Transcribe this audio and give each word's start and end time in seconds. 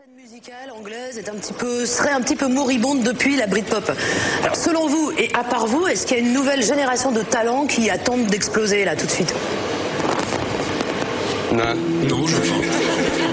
scène 0.00 0.14
musicale 0.16 0.70
anglaise 0.78 1.18
est 1.18 1.28
un 1.28 1.34
petit 1.34 1.52
peu, 1.52 1.84
serait 1.84 2.12
un 2.12 2.22
petit 2.22 2.36
peu 2.36 2.46
moribonde 2.46 3.02
depuis 3.02 3.36
la 3.36 3.46
Britpop. 3.46 3.92
Alors 4.42 4.56
selon 4.56 4.86
vous, 4.86 5.12
et 5.18 5.30
à 5.34 5.44
part 5.44 5.66
vous, 5.66 5.86
est-ce 5.88 6.06
qu'il 6.06 6.16
y 6.16 6.20
a 6.20 6.22
une 6.22 6.32
nouvelle 6.32 6.62
génération 6.62 7.12
de 7.12 7.20
talents 7.20 7.66
qui 7.66 7.90
attendent 7.90 8.24
d'exploser 8.26 8.86
là 8.86 8.96
tout 8.96 9.04
de 9.04 9.10
suite? 9.10 9.34
Non. 11.52 11.74
Non, 12.08 12.26
je 12.26 12.36
pense. 12.36 13.29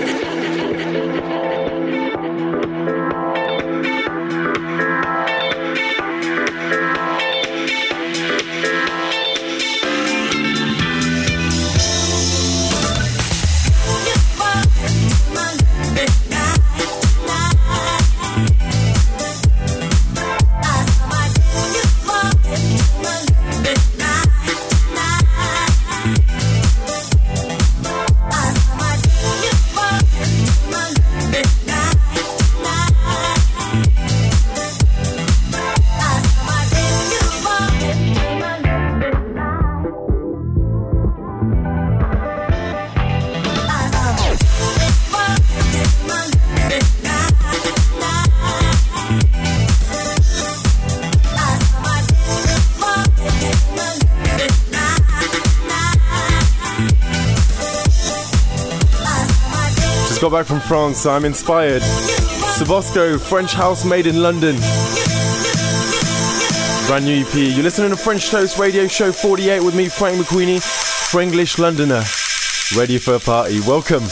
Back 60.38 60.46
from 60.46 60.60
France, 60.60 61.00
so 61.00 61.10
I'm 61.10 61.26
inspired. 61.26 61.82
Sabosco, 61.82 63.20
French 63.20 63.54
house 63.54 63.84
made 63.84 64.06
in 64.06 64.22
London. 64.22 64.56
Brand 66.86 67.06
new 67.06 67.22
EP. 67.22 67.34
You're 67.34 67.64
listening 67.64 67.90
to 67.90 67.98
French 67.98 68.30
Toast 68.30 68.60
Radio 68.60 68.86
Show 68.88 69.12
48 69.12 69.64
with 69.64 69.74
me, 69.74 69.90
Frank 69.90 70.20
McQueenie, 70.20 70.60
Franglish 70.60 71.58
Londoner. 71.58 72.04
Ready 72.80 73.00
for 73.00 73.16
a 73.16 73.20
party. 73.20 73.62
Welcome. 73.62 74.04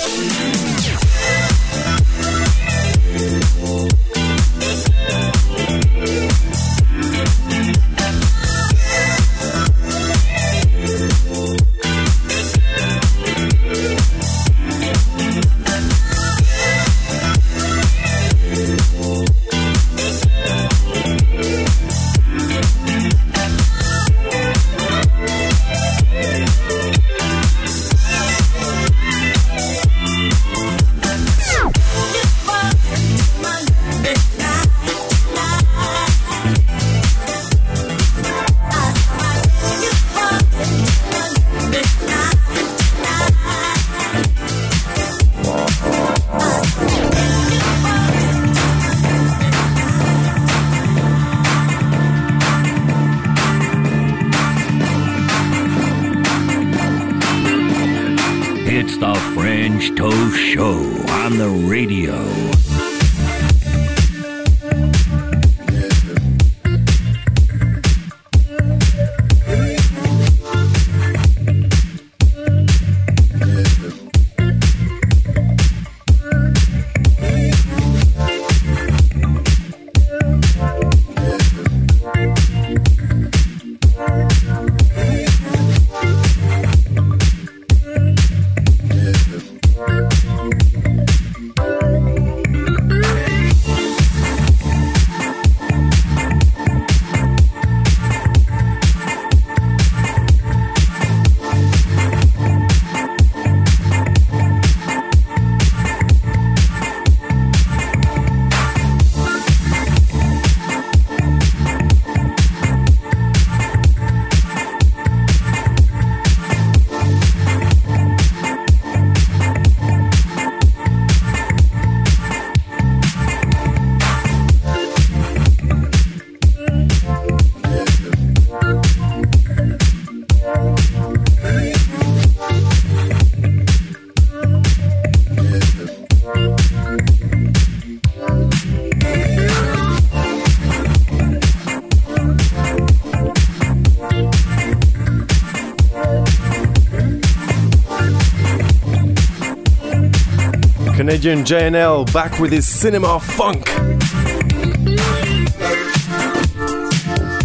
Canadian 151.05 151.43
JNL 151.43 152.11
back 152.13 152.39
with 152.39 152.51
his 152.51 152.67
cinema 152.67 153.19
funk. 153.19 153.66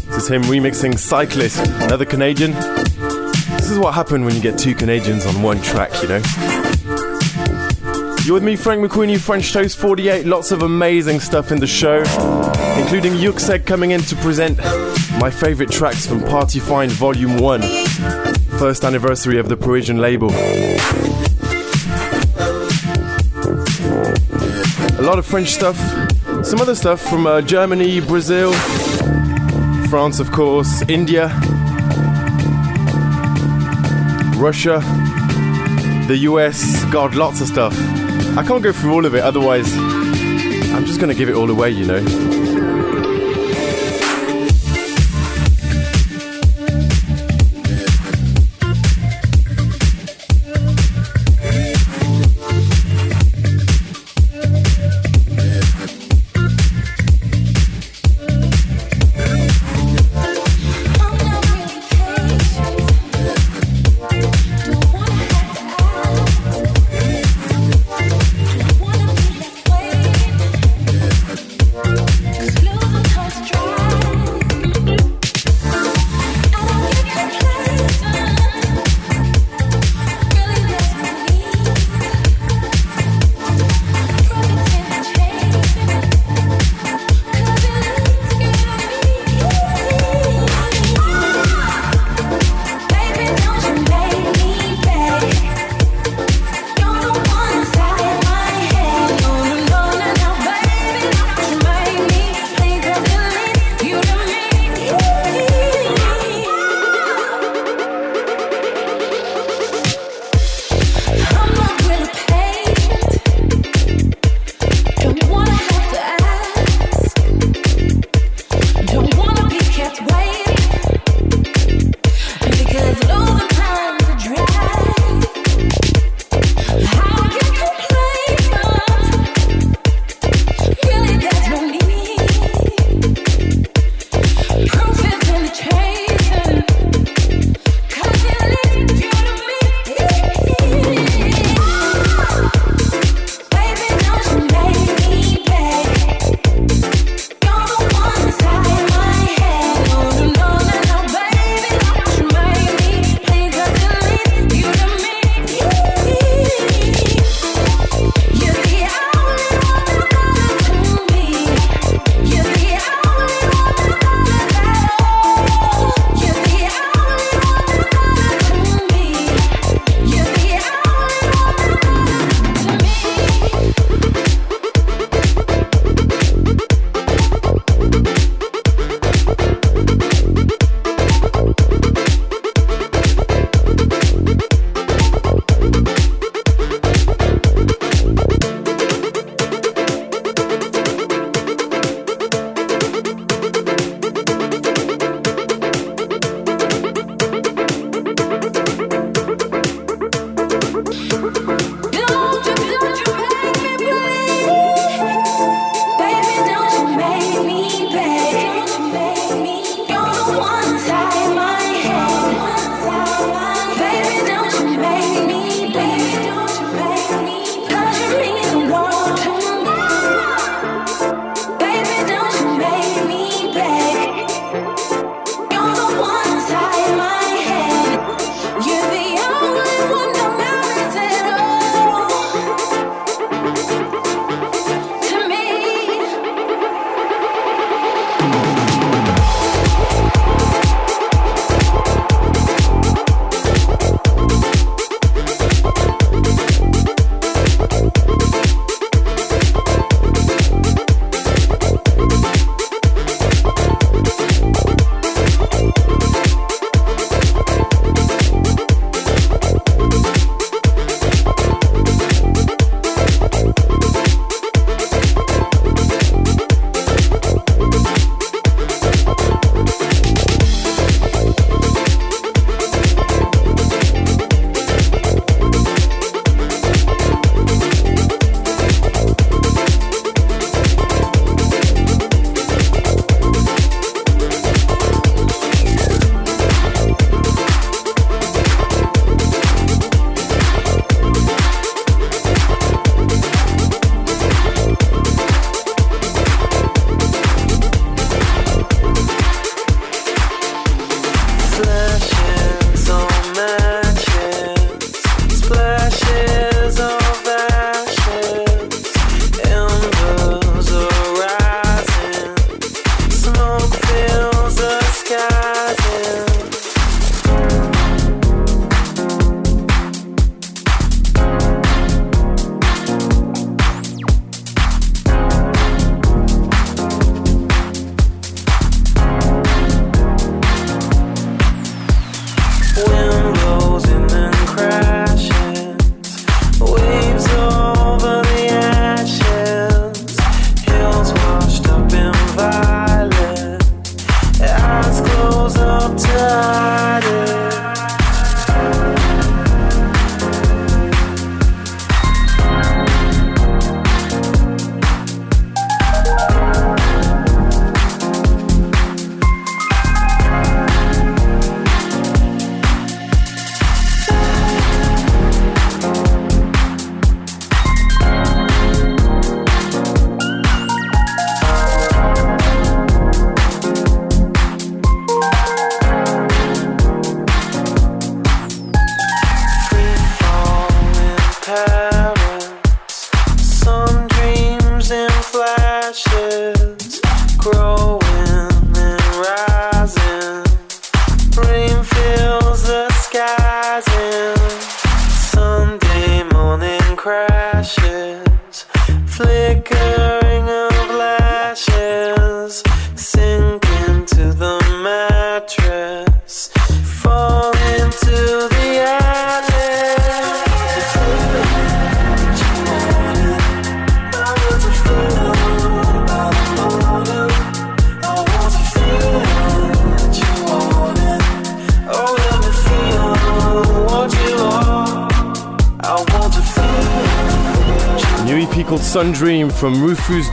This 0.06 0.22
is 0.22 0.28
him 0.28 0.44
remixing 0.44 0.98
Cyclist, 0.98 1.58
another 1.82 2.06
Canadian. 2.06 2.52
This 2.52 3.70
is 3.70 3.78
what 3.78 3.92
happened 3.92 4.24
when 4.24 4.34
you 4.34 4.40
get 4.40 4.58
two 4.58 4.74
Canadians 4.74 5.26
on 5.26 5.42
one 5.42 5.60
track, 5.60 5.90
you 6.00 6.08
know. 6.08 6.22
You're 8.24 8.32
with 8.32 8.42
me, 8.42 8.56
Frank 8.56 8.82
McQueenie, 8.82 9.20
French 9.20 9.52
Toast 9.52 9.76
48. 9.76 10.24
Lots 10.24 10.52
of 10.52 10.62
amazing 10.62 11.20
stuff 11.20 11.52
in 11.52 11.60
the 11.60 11.66
show, 11.66 11.98
including 12.80 13.12
Yuksek 13.12 13.66
coming 13.66 13.90
in 13.90 14.00
to 14.04 14.16
present 14.16 14.56
my 15.18 15.30
favorite 15.30 15.70
tracks 15.70 16.06
from 16.06 16.20
Partyfine 16.20 16.88
Volume 16.88 17.36
1, 17.36 17.60
first 18.58 18.84
anniversary 18.84 19.38
of 19.38 19.50
the 19.50 19.56
Parisian 19.58 19.98
label. 19.98 20.30
Lot 25.10 25.18
of 25.18 25.26
French 25.26 25.48
stuff, 25.48 25.76
some 26.46 26.60
other 26.60 26.76
stuff 26.76 27.00
from 27.00 27.26
uh, 27.26 27.42
Germany, 27.42 27.98
Brazil, 27.98 28.52
France, 29.88 30.20
of 30.20 30.30
course, 30.30 30.88
India, 30.88 31.26
Russia, 34.36 34.78
the 36.06 36.16
US. 36.28 36.84
God, 36.92 37.16
lots 37.16 37.40
of 37.40 37.48
stuff. 37.48 37.74
I 38.38 38.44
can't 38.46 38.62
go 38.62 38.70
through 38.70 38.92
all 38.92 39.04
of 39.04 39.16
it, 39.16 39.24
otherwise, 39.24 39.76
I'm 39.76 40.84
just 40.84 41.00
gonna 41.00 41.16
give 41.16 41.28
it 41.28 41.34
all 41.34 41.50
away, 41.50 41.70
you 41.70 41.86
know. 41.86 42.39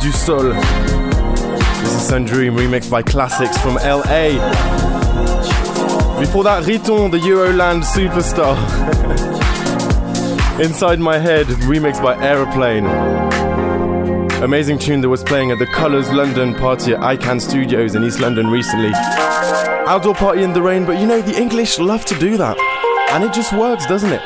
Du 0.08 0.14
Sol. 0.14 0.54
This 0.54 1.94
is 1.94 2.08
Sun 2.08 2.24
Dream 2.24 2.56
remixed 2.56 2.90
by 2.90 3.04
Classixx 3.04 3.58
from 3.62 3.76
LA. 3.76 4.40
Before 6.18 6.46
that, 6.46 6.64
Riton, 6.64 7.12
the 7.12 7.18
Euroland 7.18 7.84
superstar. 7.84 8.56
Inside 10.64 11.00
My 11.02 11.18
Head, 11.18 11.48
remixed 11.48 12.02
by 12.02 12.16
Aeroplane. 12.24 12.86
Amazing 14.42 14.80
tune 14.80 15.02
that 15.02 15.10
was 15.10 15.26
playing 15.26 15.52
at 15.52 15.60
the 15.60 15.68
Colours 15.68 16.10
London 16.14 16.56
party 16.56 16.94
at 16.94 17.02
ICANN 17.02 17.42
Studios 17.42 17.94
in 17.94 18.06
East 18.06 18.22
London 18.22 18.48
recently. 18.48 18.92
Outdoor 18.94 20.16
party 20.16 20.44
in 20.44 20.54
the 20.54 20.62
rain, 20.62 20.86
but 20.86 21.02
you 21.02 21.06
know, 21.06 21.22
the 21.22 21.38
English 21.38 21.80
love 21.80 22.06
to 22.06 22.18
do 22.18 22.38
that. 22.38 22.58
And 23.12 23.26
it 23.26 23.34
just 23.34 23.52
works, 23.52 23.86
doesn't 23.88 24.14
it? 24.14 24.22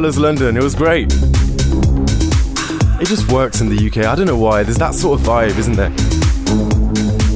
The 0.00 0.06
Colours 0.06 0.18
London. 0.18 0.56
It 0.56 0.62
was 0.62 0.74
great. 0.74 1.12
It 3.02 3.06
just 3.06 3.30
works 3.30 3.60
in 3.60 3.68
the 3.68 3.86
UK. 3.86 4.06
I 4.06 4.14
don't 4.14 4.26
know 4.26 4.38
why. 4.38 4.62
There's 4.62 4.78
that 4.78 4.94
sort 4.94 5.20
of 5.20 5.26
vibe, 5.26 5.58
isn't 5.58 5.76
there? 5.76 5.90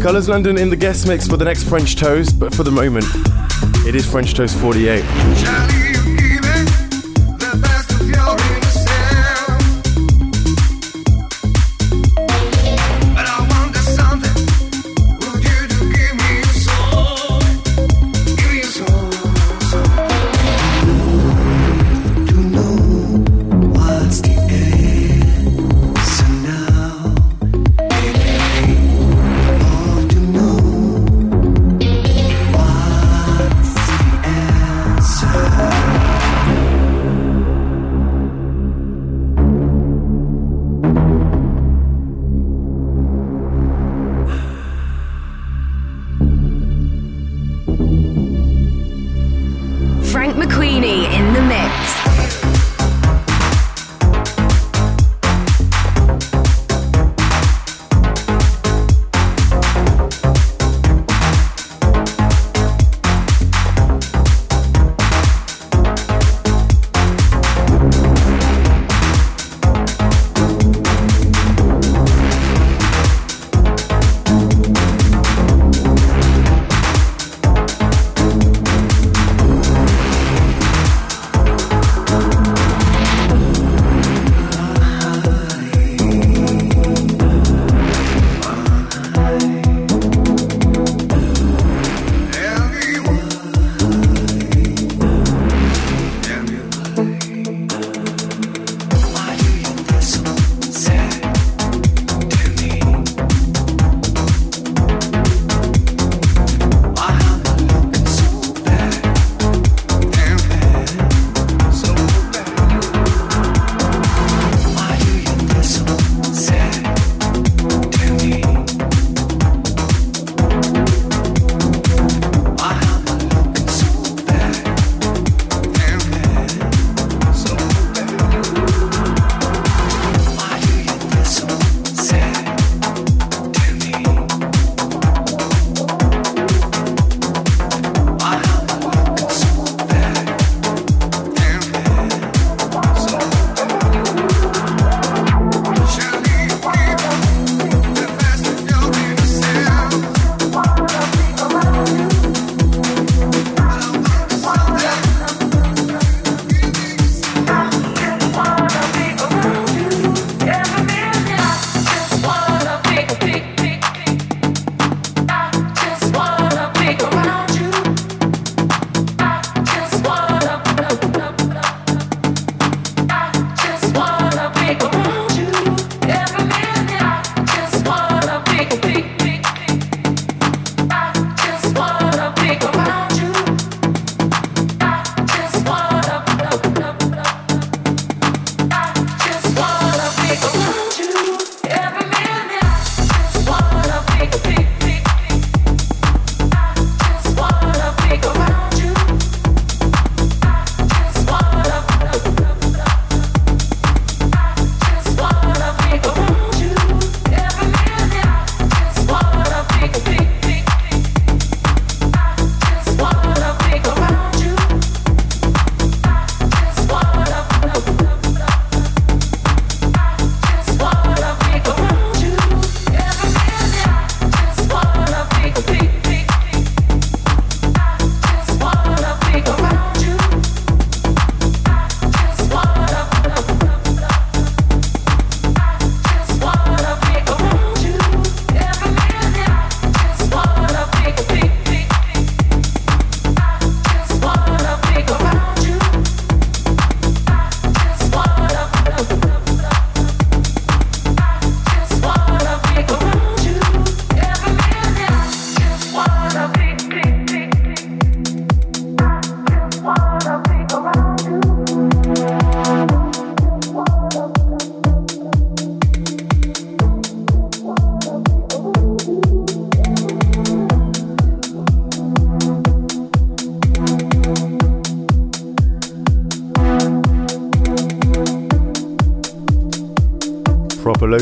Colours 0.03 0.31
London 0.31 0.57
in 0.57 0.71
the 0.71 0.77
guest 0.77 1.07
mix 1.07 1.29
for 1.29 1.37
the 1.37 1.45
next 1.45 1.65
French 1.65 1.95
Toast, 1.97 2.39
but 2.39 2.55
for 2.55 2.63
the 2.63 2.71
moment, 2.71 3.05
it 3.87 3.95
is 3.95 4.11
French 4.11 4.33
Toast 4.33 4.57
48. 4.57 5.84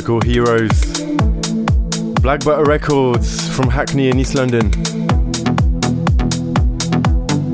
Local 0.03 0.21
heroes. 0.23 1.01
Black 2.23 2.45
Butter 2.45 2.65
Records 2.65 3.49
from 3.55 3.69
Hackney 3.69 4.09
in 4.09 4.19
East 4.19 4.35
London. 4.35 4.67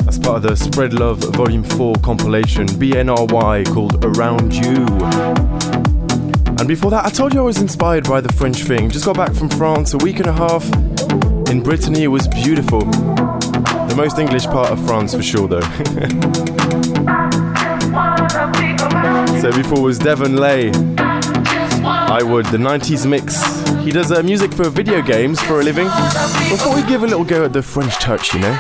As 0.08 0.18
part 0.18 0.36
of 0.36 0.42
the 0.44 0.56
Spread 0.56 0.94
Love 0.94 1.18
Volume 1.34 1.62
4 1.62 1.96
compilation, 1.96 2.66
BNRY 2.66 3.66
called 3.74 4.02
Around 4.02 4.54
You. 4.54 4.86
And 6.58 6.66
before 6.66 6.90
that, 6.90 7.04
I 7.04 7.10
told 7.10 7.34
you 7.34 7.40
I 7.40 7.42
was 7.42 7.60
inspired 7.60 8.08
by 8.08 8.22
the 8.22 8.32
French 8.32 8.62
thing. 8.62 8.88
Just 8.88 9.04
got 9.04 9.16
back 9.16 9.34
from 9.34 9.50
France 9.50 9.92
a 9.92 9.98
week 9.98 10.16
and 10.16 10.26
a 10.26 10.32
half. 10.32 10.64
In 11.50 11.62
Brittany, 11.62 12.04
it 12.04 12.08
was 12.08 12.26
beautiful. 12.28 12.80
The 12.80 13.94
most 13.94 14.18
English 14.18 14.46
part 14.46 14.70
of 14.70 14.82
France 14.86 15.12
for 15.12 15.22
sure, 15.22 15.48
though. 15.48 15.60
so 19.42 19.52
before 19.52 19.82
was 19.82 19.98
Devon 19.98 20.36
Lay. 20.36 20.72
I 22.10 22.22
would, 22.22 22.46
the 22.46 22.56
90s 22.56 23.06
mix. 23.06 23.42
He 23.84 23.90
does 23.90 24.10
uh, 24.10 24.22
music 24.22 24.54
for 24.54 24.70
video 24.70 25.02
games 25.02 25.40
for 25.42 25.60
a 25.60 25.62
living. 25.62 25.88
Before 26.48 26.74
we 26.74 26.82
give 26.84 27.02
a 27.02 27.06
little 27.06 27.24
go 27.24 27.44
at 27.44 27.52
the 27.52 27.62
French 27.62 27.94
touch, 27.96 28.32
you 28.32 28.40
know. 28.40 28.58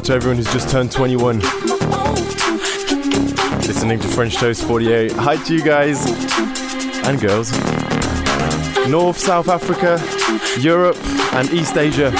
Out 0.00 0.04
to 0.06 0.14
everyone 0.14 0.36
who's 0.38 0.50
just 0.52 0.70
turned 0.70 0.90
21. 0.90 1.40
Listening 3.66 3.98
to 4.00 4.08
French 4.08 4.36
Toast 4.36 4.64
48. 4.64 5.12
Hi 5.12 5.36
to 5.44 5.54
you 5.54 5.62
guys 5.62 6.06
and 7.06 7.20
girls. 7.20 7.52
North, 8.88 9.18
South 9.18 9.48
Africa, 9.48 10.00
Europe, 10.58 10.96
and 11.34 11.50
East 11.50 11.76
Asia. 11.76 12.12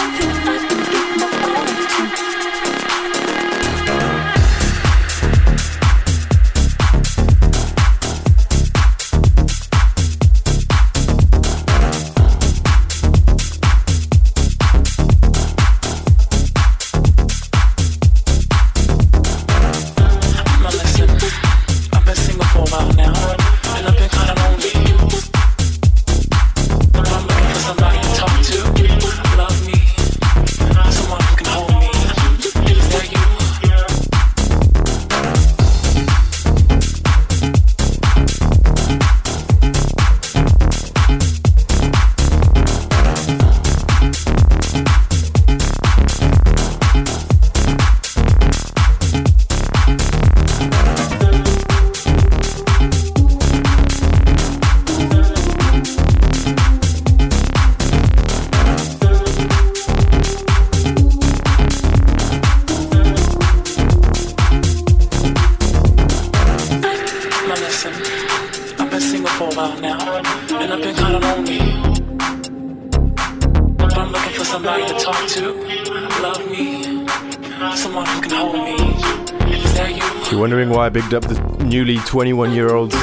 Bigged 80.92 81.14
up 81.14 81.22
the 81.22 81.64
newly 81.64 81.98
21 81.98 82.52
year 82.52 82.74
olds. 82.74 82.94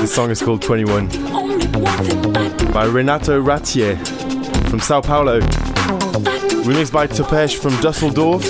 This 0.00 0.12
song 0.12 0.30
is 0.30 0.42
called 0.42 0.60
21 0.62 1.08
by 2.72 2.84
Renato 2.90 3.40
Ratier 3.40 3.96
from 4.68 4.80
Sao 4.80 5.00
Paulo. 5.00 5.40
Remixed 5.40 6.92
by 6.92 7.06
Topesh 7.06 7.58
from 7.58 7.80
Dusseldorf. 7.80 8.42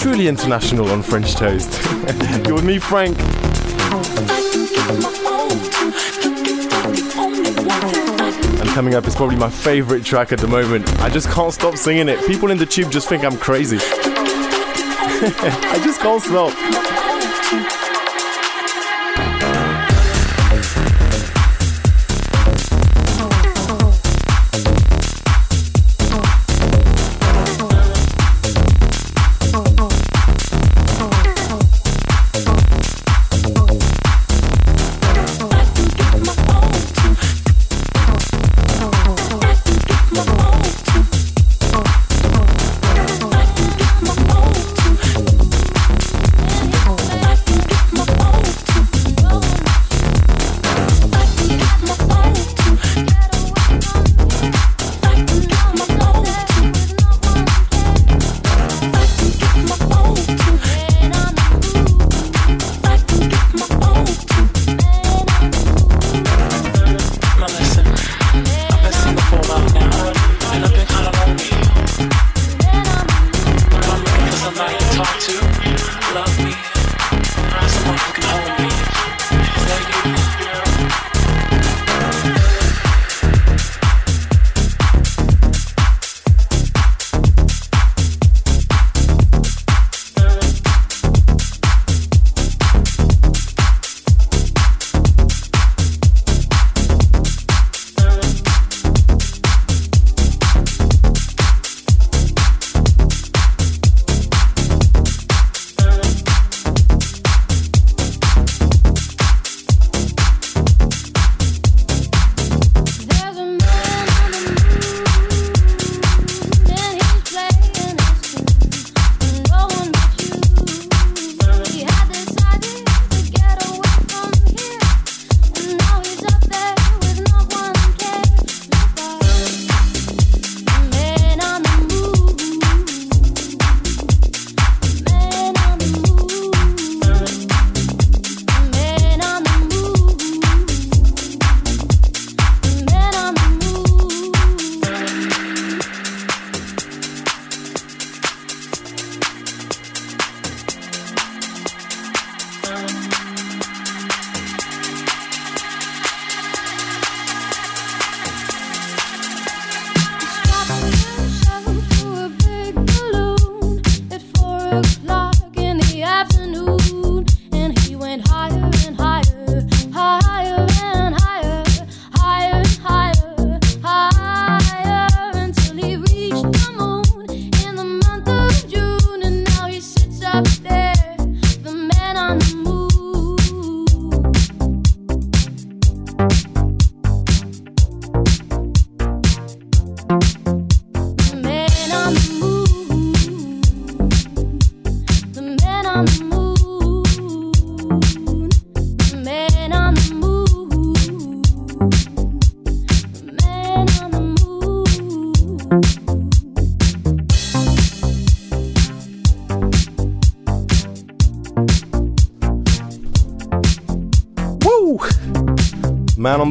Truly 0.00 0.26
international 0.26 0.90
on 0.90 1.02
French 1.02 1.34
Toast. 1.34 1.70
You're 2.46 2.54
with 2.54 2.64
me, 2.64 2.78
Frank. 2.78 3.18
And 8.58 8.68
coming 8.70 8.94
up 8.94 9.06
is 9.06 9.14
probably 9.14 9.36
my 9.36 9.50
favorite 9.50 10.04
track 10.04 10.32
at 10.32 10.38
the 10.38 10.48
moment. 10.48 10.88
I 11.00 11.10
just 11.10 11.28
can't 11.30 11.52
stop 11.52 11.76
singing 11.76 12.08
it. 12.08 12.26
People 12.26 12.50
in 12.50 12.58
the 12.58 12.66
tube 12.66 12.90
just 12.90 13.08
think 13.08 13.22
I'm 13.24 13.36
crazy. 13.36 13.78
I 15.24 15.80
just 15.84 16.00
can't 16.00 16.22
stop. 16.22 17.01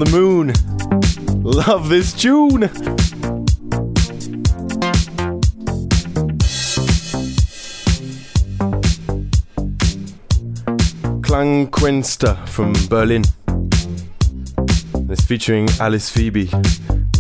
The 0.04 0.12
Moon. 0.12 0.52
Love 1.44 1.90
this 1.90 2.12
tune. 2.14 2.62
Klangkünste 11.22 12.36
from 12.48 12.74
Berlin. 12.90 13.24
It's 15.12 15.24
featuring 15.24 15.70
Alice 15.80 16.10
Phoebe, 16.10 16.48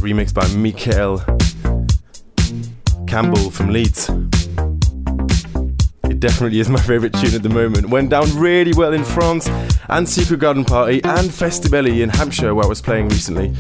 remixed 0.02 0.34
by 0.34 0.48
Mikael 0.56 1.20
Campbell 3.06 3.52
from 3.52 3.70
Leeds. 3.70 4.10
It 6.10 6.20
definitely 6.20 6.60
is 6.60 6.70
my 6.70 6.80
favourite 6.80 7.14
tune 7.14 7.36
at 7.36 7.44
the 7.44 7.50
moment. 7.50 7.90
Went 7.90 8.10
down 8.10 8.36
really 8.38 8.74
well 8.74 8.94
in 8.94 9.04
France 9.04 9.48
and 9.90 10.08
Secret 10.08 10.40
Garden 10.40 10.66
Party 10.66 11.04
and 11.04 11.30
Festibelly 11.30 12.02
in 12.02 12.10
Hampshire, 12.10 12.54
where 12.56 12.66
I 12.66 12.68
was 12.70 12.82
playing 12.82 13.10
recently. 13.10 13.54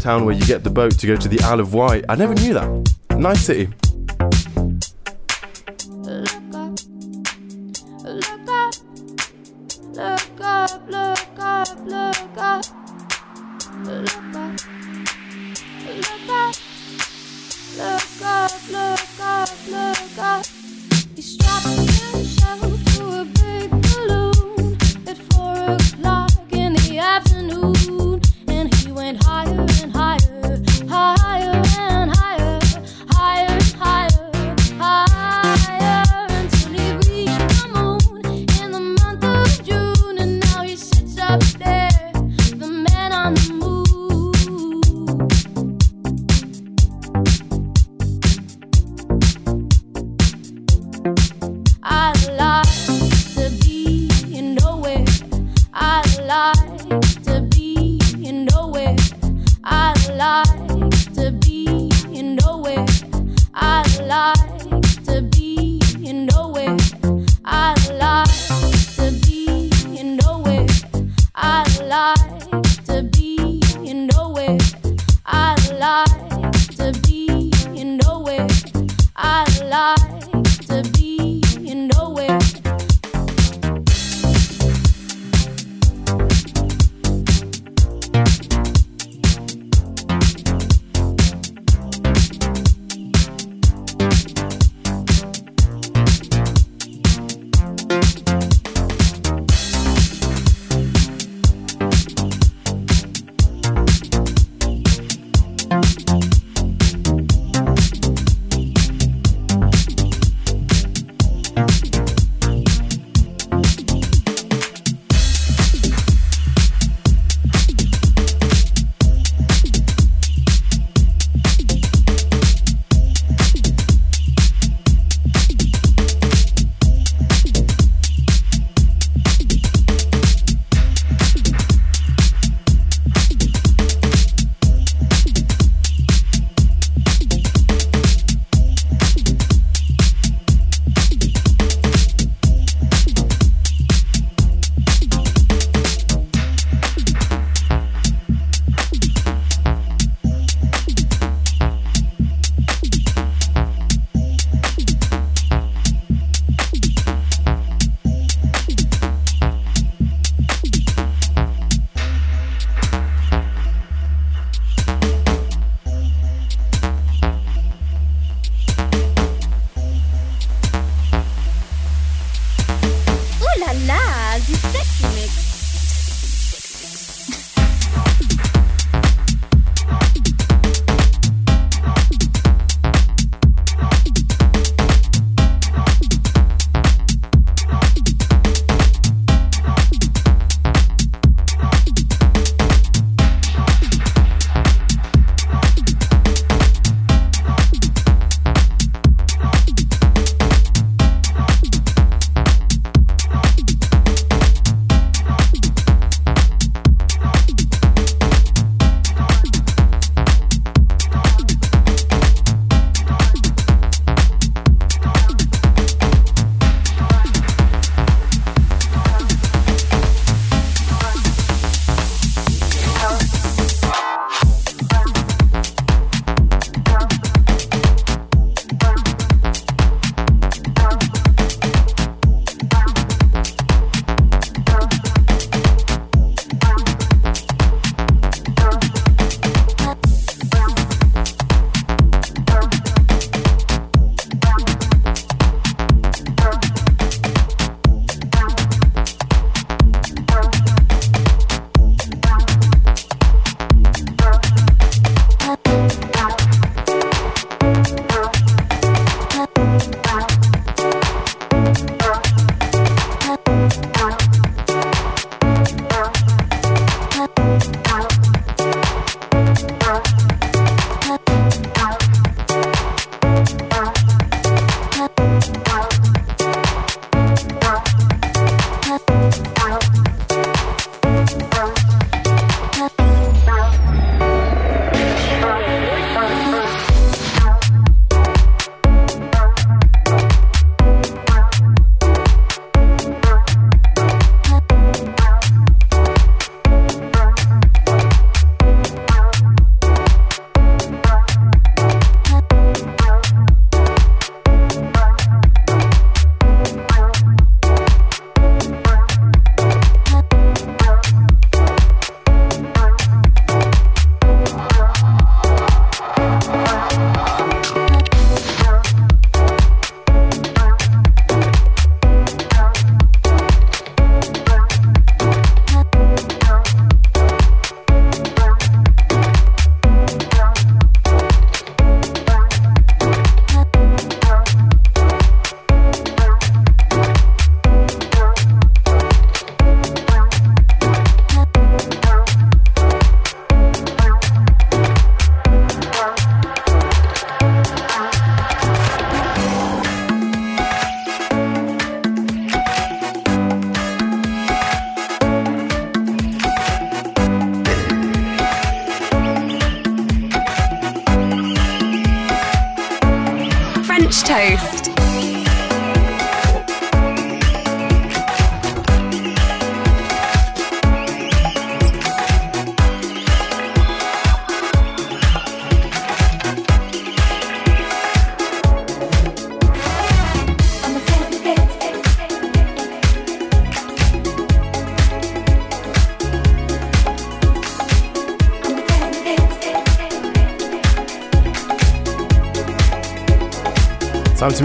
Town 0.00 0.24
where 0.24 0.34
you 0.34 0.44
get 0.46 0.64
the 0.64 0.70
boat 0.70 0.98
to 0.98 1.06
go 1.06 1.16
to 1.16 1.28
the 1.28 1.40
Isle 1.40 1.60
of 1.60 1.74
Wight. 1.74 2.04
I 2.08 2.14
never 2.14 2.34
knew 2.34 2.54
that. 2.54 2.94
Nice 3.16 3.40
city. 3.40 3.72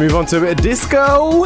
Move 0.01 0.15
on 0.15 0.25
to 0.25 0.37
a 0.37 0.41
bit 0.41 0.57
of 0.57 0.63
disco. 0.63 1.45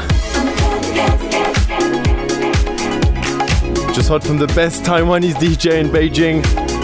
Just 3.91 4.07
heard 4.07 4.23
from 4.23 4.37
the 4.37 4.49
best 4.55 4.83
Taiwanese 4.83 5.33
DJ 5.33 5.81
in 5.81 5.87
Beijing, 5.89 6.41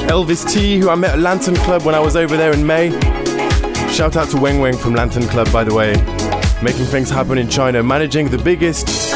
Elvis 0.09 0.45
T, 0.51 0.79
who 0.79 0.89
I 0.89 0.95
met 0.95 1.11
at 1.11 1.19
Lantern 1.19 1.55
Club 1.55 1.83
when 1.83 1.95
I 1.95 1.99
was 1.99 2.17
over 2.17 2.35
there 2.35 2.51
in 2.51 2.67
May. 2.67 2.89
Shout 3.89 4.17
out 4.17 4.27
to 4.31 4.35
Weng 4.35 4.59
Weng 4.59 4.77
from 4.77 4.95
Lantern 4.95 5.25
Club, 5.29 5.49
by 5.53 5.63
the 5.63 5.73
way, 5.73 5.93
making 6.61 6.83
things 6.87 7.09
happen 7.09 7.37
in 7.37 7.47
China, 7.49 7.81
managing 7.81 8.27
the 8.27 8.37
biggest 8.37 9.13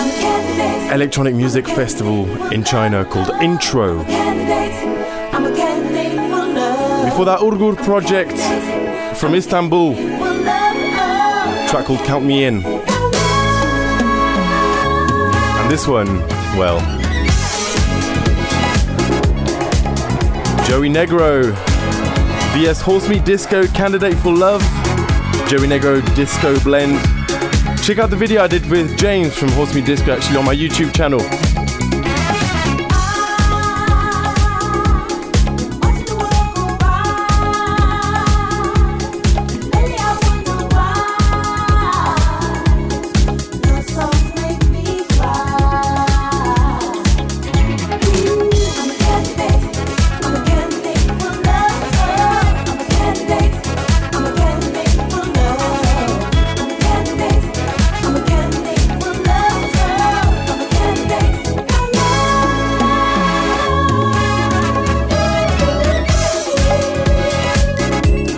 electronic 0.93 1.35
music 1.35 1.67
festival 1.67 2.25
in 2.53 2.63
China 2.63 3.03
called 3.03 3.31
Intro. 3.43 3.97
Before 7.03 7.25
that, 7.25 7.39
Ugur 7.41 7.75
project 7.83 8.39
from 9.17 9.35
Istanbul 9.35 10.14
track 11.75 11.87
called 11.87 12.05
Count 12.05 12.23
Me 12.23 12.45
In. 12.45 12.63
And 12.65 12.81
this 15.69 15.89
one, 15.89 16.07
well, 16.55 16.79
Joey 20.65 20.87
Negro, 20.87 21.53
VS 22.53 22.79
Horse 22.79 23.09
Meat 23.09 23.25
Disco 23.25 23.67
Candidate 23.67 24.17
for 24.19 24.31
Love, 24.31 24.61
Joey 25.49 25.67
Negro 25.67 26.01
Disco 26.15 26.57
Blend. 26.61 26.97
Check 27.83 27.97
out 27.97 28.09
the 28.09 28.15
video 28.15 28.41
I 28.41 28.47
did 28.47 28.65
with 28.69 28.97
James 28.97 29.37
from 29.37 29.49
Horse 29.49 29.75
Meat 29.75 29.85
Disco 29.85 30.13
actually 30.13 30.37
on 30.37 30.45
my 30.45 30.55
YouTube 30.55 30.95
channel. 30.95 31.19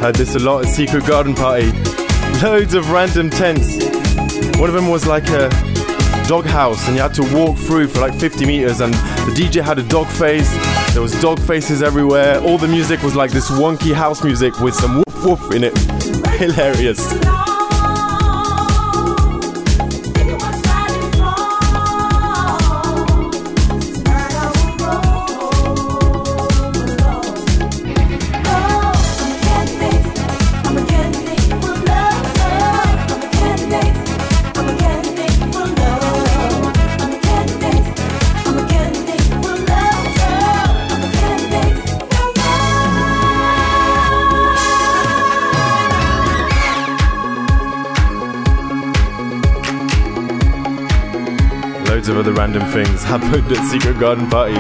Heard 0.08 0.16
this 0.16 0.36
a 0.36 0.40
lot 0.40 0.66
at 0.66 0.72
Secret 0.72 1.06
Garden 1.06 1.36
Party. 1.36 1.70
Loads 2.42 2.76
of 2.76 2.92
random 2.92 3.30
tents. 3.30 3.84
One 4.58 4.70
of 4.70 4.74
them 4.74 4.88
was 4.88 5.06
like 5.06 5.28
a 5.28 5.50
dog 6.30 6.46
house, 6.46 6.88
and 6.88 6.96
you 6.96 7.02
had 7.02 7.14
to 7.16 7.24
walk 7.36 7.58
through 7.58 7.90
for 7.90 8.00
like 8.00 8.18
50 8.18 8.46
meters. 8.46 8.80
And 8.80 8.94
the 8.94 9.34
DJ 9.36 9.62
had 9.62 9.80
a 9.80 9.84
dog 9.84 10.08
face. 10.08 10.50
There 10.94 11.02
was 11.02 11.12
dog 11.22 11.42
faces 11.42 11.84
everywhere. 11.84 12.40
All 12.40 12.58
the 12.58 12.70
music 12.70 13.04
was 13.04 13.18
like 13.18 13.32
this 13.32 13.52
wonky 13.52 13.94
house 13.94 14.24
music 14.24 14.58
with 14.62 14.76
some 14.76 15.04
woof 15.04 15.26
woof 15.26 15.54
in 15.54 15.66
it. 15.66 15.78
Hilarious. 16.40 17.37
Of 52.18 52.26
other 52.26 52.34
random 52.34 52.64
things 52.72 53.04
happened 53.04 53.52
at 53.52 53.70
Secret 53.70 54.00
Garden 54.00 54.30
Party. 54.30 54.56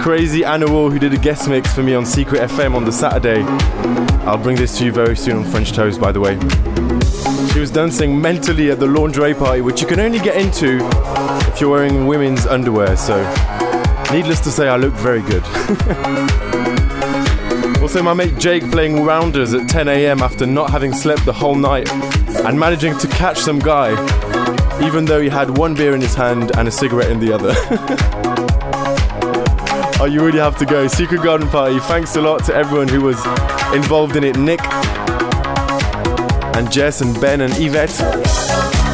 Crazy 0.00 0.44
Anna 0.44 0.70
Wall, 0.70 0.90
who 0.90 0.98
did 0.98 1.12
a 1.12 1.18
guest 1.18 1.48
mix 1.48 1.72
for 1.72 1.82
me 1.82 1.94
on 1.94 2.04
Secret 2.04 2.40
FM 2.50 2.74
on 2.74 2.84
the 2.84 2.92
Saturday. 2.92 3.42
I'll 4.24 4.38
bring 4.38 4.56
this 4.56 4.78
to 4.78 4.84
you 4.84 4.92
very 4.92 5.16
soon 5.16 5.38
on 5.38 5.44
French 5.44 5.72
Toast, 5.72 6.00
by 6.00 6.10
the 6.10 6.20
way. 6.20 6.38
She 7.52 7.60
was 7.60 7.70
dancing 7.70 8.20
mentally 8.20 8.70
at 8.70 8.80
the 8.80 8.86
lingerie 8.86 9.34
party, 9.34 9.60
which 9.60 9.80
you 9.80 9.86
can 9.86 10.00
only 10.00 10.18
get 10.18 10.36
into 10.36 10.78
if 11.52 11.60
you're 11.60 11.70
wearing 11.70 12.06
women's 12.06 12.46
underwear, 12.46 12.96
so 12.96 13.16
needless 14.12 14.40
to 14.40 14.50
say, 14.50 14.68
I 14.68 14.76
looked 14.76 14.96
very 14.96 15.22
good. 15.22 15.44
also, 17.82 18.02
my 18.02 18.14
mate 18.14 18.36
Jake 18.38 18.68
playing 18.70 19.04
rounders 19.04 19.54
at 19.54 19.68
10 19.68 19.88
am 19.88 20.22
after 20.22 20.46
not 20.46 20.70
having 20.70 20.92
slept 20.92 21.24
the 21.24 21.32
whole 21.32 21.54
night 21.54 21.90
and 21.90 22.58
managing 22.58 22.96
to 22.98 23.08
catch 23.08 23.38
some 23.38 23.58
guy 23.58 23.94
even 24.82 25.04
though 25.04 25.20
he 25.20 25.28
had 25.28 25.56
one 25.56 25.74
beer 25.74 25.94
in 25.94 26.00
his 26.00 26.14
hand 26.14 26.56
and 26.56 26.68
a 26.68 26.70
cigarette 26.70 27.10
in 27.10 27.20
the 27.20 27.32
other. 27.32 27.52
oh, 30.00 30.06
you 30.06 30.24
really 30.24 30.38
have 30.38 30.56
to 30.58 30.66
go. 30.66 30.86
Secret 30.86 31.22
Garden 31.22 31.48
Party, 31.48 31.78
thanks 31.80 32.16
a 32.16 32.20
lot 32.20 32.44
to 32.44 32.54
everyone 32.54 32.88
who 32.88 33.00
was 33.00 33.16
involved 33.74 34.16
in 34.16 34.24
it 34.24 34.36
Nick 34.36 34.60
and 36.56 36.70
Jess 36.70 37.00
and 37.00 37.18
Ben 37.20 37.40
and 37.40 37.52
Yvette. 37.56 38.85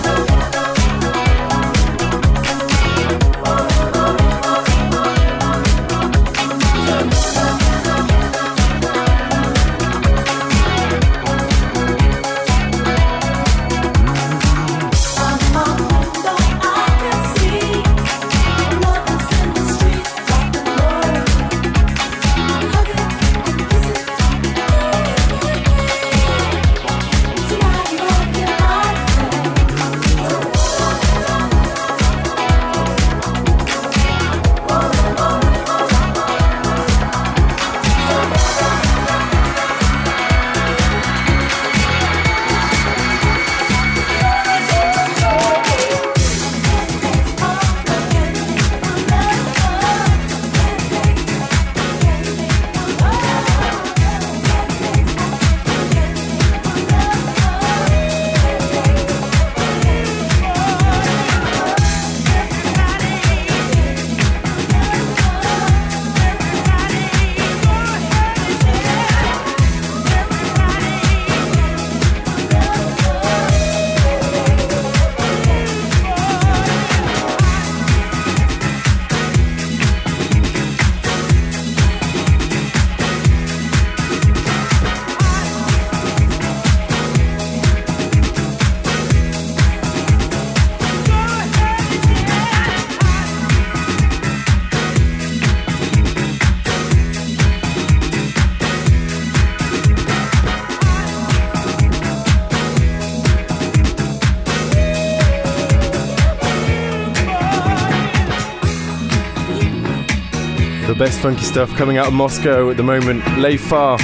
Best 111.12 111.22
funky 111.22 111.42
stuff 111.42 111.70
coming 111.76 111.98
out 111.98 112.06
of 112.06 112.14
Moscow 112.14 112.70
at 112.70 112.78
the 112.78 112.82
moment. 112.82 113.22
Lay 113.36 113.58
far. 113.58 113.98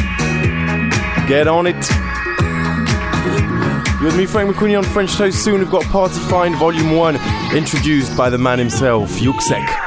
Get 1.27 1.49
on 1.49 1.67
it. 1.67 1.91
You're 3.99 4.11
with 4.11 4.17
me, 4.19 4.27
Frank 4.27 4.55
McQueenie 4.55 4.77
on 4.77 4.85
French 4.85 5.17
Toast. 5.17 5.43
Soon 5.43 5.61
we've 5.61 5.71
got 5.71 5.85
Party 5.85 6.19
Find 6.29 6.55
Volume 6.57 6.97
1, 6.97 7.17
introduced 7.57 8.15
by 8.15 8.29
the 8.29 8.37
man 8.37 8.59
himself, 8.59 9.11
Yuksek. 9.21 9.78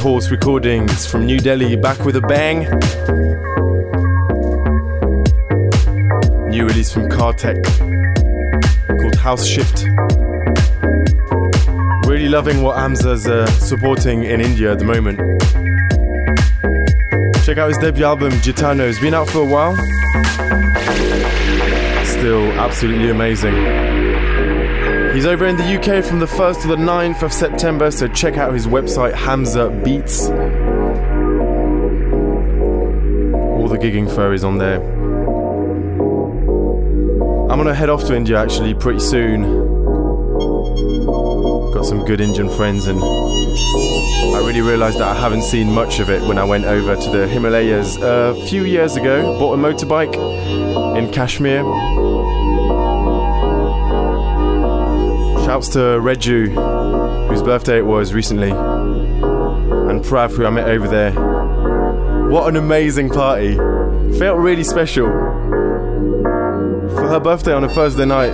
Windhorse 0.00 0.30
Recordings 0.30 1.04
from 1.04 1.26
New 1.26 1.38
Delhi, 1.38 1.76
back 1.76 2.02
with 2.06 2.16
a 2.16 2.22
bang. 2.22 2.60
New 6.48 6.64
release 6.64 6.90
from 6.90 7.06
Kartek 7.10 7.62
called 8.98 9.14
House 9.16 9.44
Shift. 9.44 9.84
Really 12.08 12.30
loving 12.30 12.62
what 12.62 12.78
Hamza's 12.78 13.26
uh, 13.26 13.44
supporting 13.46 14.24
in 14.24 14.40
India 14.40 14.72
at 14.72 14.78
the 14.78 14.86
moment. 14.86 15.18
Check 17.44 17.58
out 17.58 17.68
his 17.68 17.76
debut 17.76 18.06
album, 18.06 18.32
Gitano. 18.40 18.88
It's 18.88 18.98
been 19.00 19.12
out 19.12 19.28
for 19.28 19.40
a 19.40 19.46
while. 19.46 19.76
Still 22.06 22.50
absolutely 22.52 23.10
amazing. 23.10 23.79
He's 25.12 25.26
over 25.26 25.44
in 25.44 25.56
the 25.56 25.64
UK 25.64 26.04
from 26.04 26.20
the 26.20 26.26
1st 26.26 26.62
to 26.62 26.68
the 26.68 26.76
9th 26.76 27.22
of 27.22 27.32
September, 27.32 27.90
so 27.90 28.06
check 28.06 28.36
out 28.36 28.52
his 28.54 28.68
website, 28.68 29.12
Hamza 29.12 29.68
Beats. 29.84 30.28
All 33.58 33.66
the 33.68 33.76
gigging 33.76 34.08
fur 34.14 34.32
is 34.32 34.44
on 34.44 34.58
there. 34.58 34.80
I'm 37.50 37.58
gonna 37.58 37.74
head 37.74 37.90
off 37.90 38.04
to 38.04 38.14
India 38.14 38.38
actually 38.40 38.72
pretty 38.72 39.00
soon. 39.00 39.42
Got 41.74 41.84
some 41.84 42.04
good 42.04 42.20
Indian 42.20 42.48
friends, 42.48 42.86
and 42.86 43.02
I 43.02 44.38
really 44.46 44.60
realized 44.60 44.98
that 45.00 45.08
I 45.08 45.14
haven't 45.20 45.42
seen 45.42 45.72
much 45.72 45.98
of 45.98 46.08
it 46.08 46.22
when 46.22 46.38
I 46.38 46.44
went 46.44 46.66
over 46.66 46.94
to 46.94 47.10
the 47.10 47.26
Himalayas 47.26 47.96
a 48.00 48.34
few 48.46 48.64
years 48.64 48.94
ago. 48.94 49.36
Bought 49.40 49.54
a 49.54 49.56
motorbike 49.58 50.16
in 50.96 51.10
Kashmir 51.10 51.64
To 55.60 56.00
Reju, 56.00 56.48
whose 57.28 57.42
birthday 57.42 57.78
it 57.78 57.86
was 57.86 58.12
recently, 58.14 58.50
and 58.50 60.02
Prav, 60.02 60.34
who 60.34 60.44
I 60.46 60.50
met 60.50 60.66
over 60.68 60.88
there. 60.88 61.12
What 62.30 62.48
an 62.48 62.56
amazing 62.56 63.10
party! 63.10 63.56
Felt 64.18 64.38
really 64.38 64.64
special. 64.64 65.06
For 66.96 67.06
her 67.08 67.20
birthday 67.20 67.52
on 67.52 67.62
a 67.64 67.68
Thursday 67.68 68.06
night, 68.06 68.32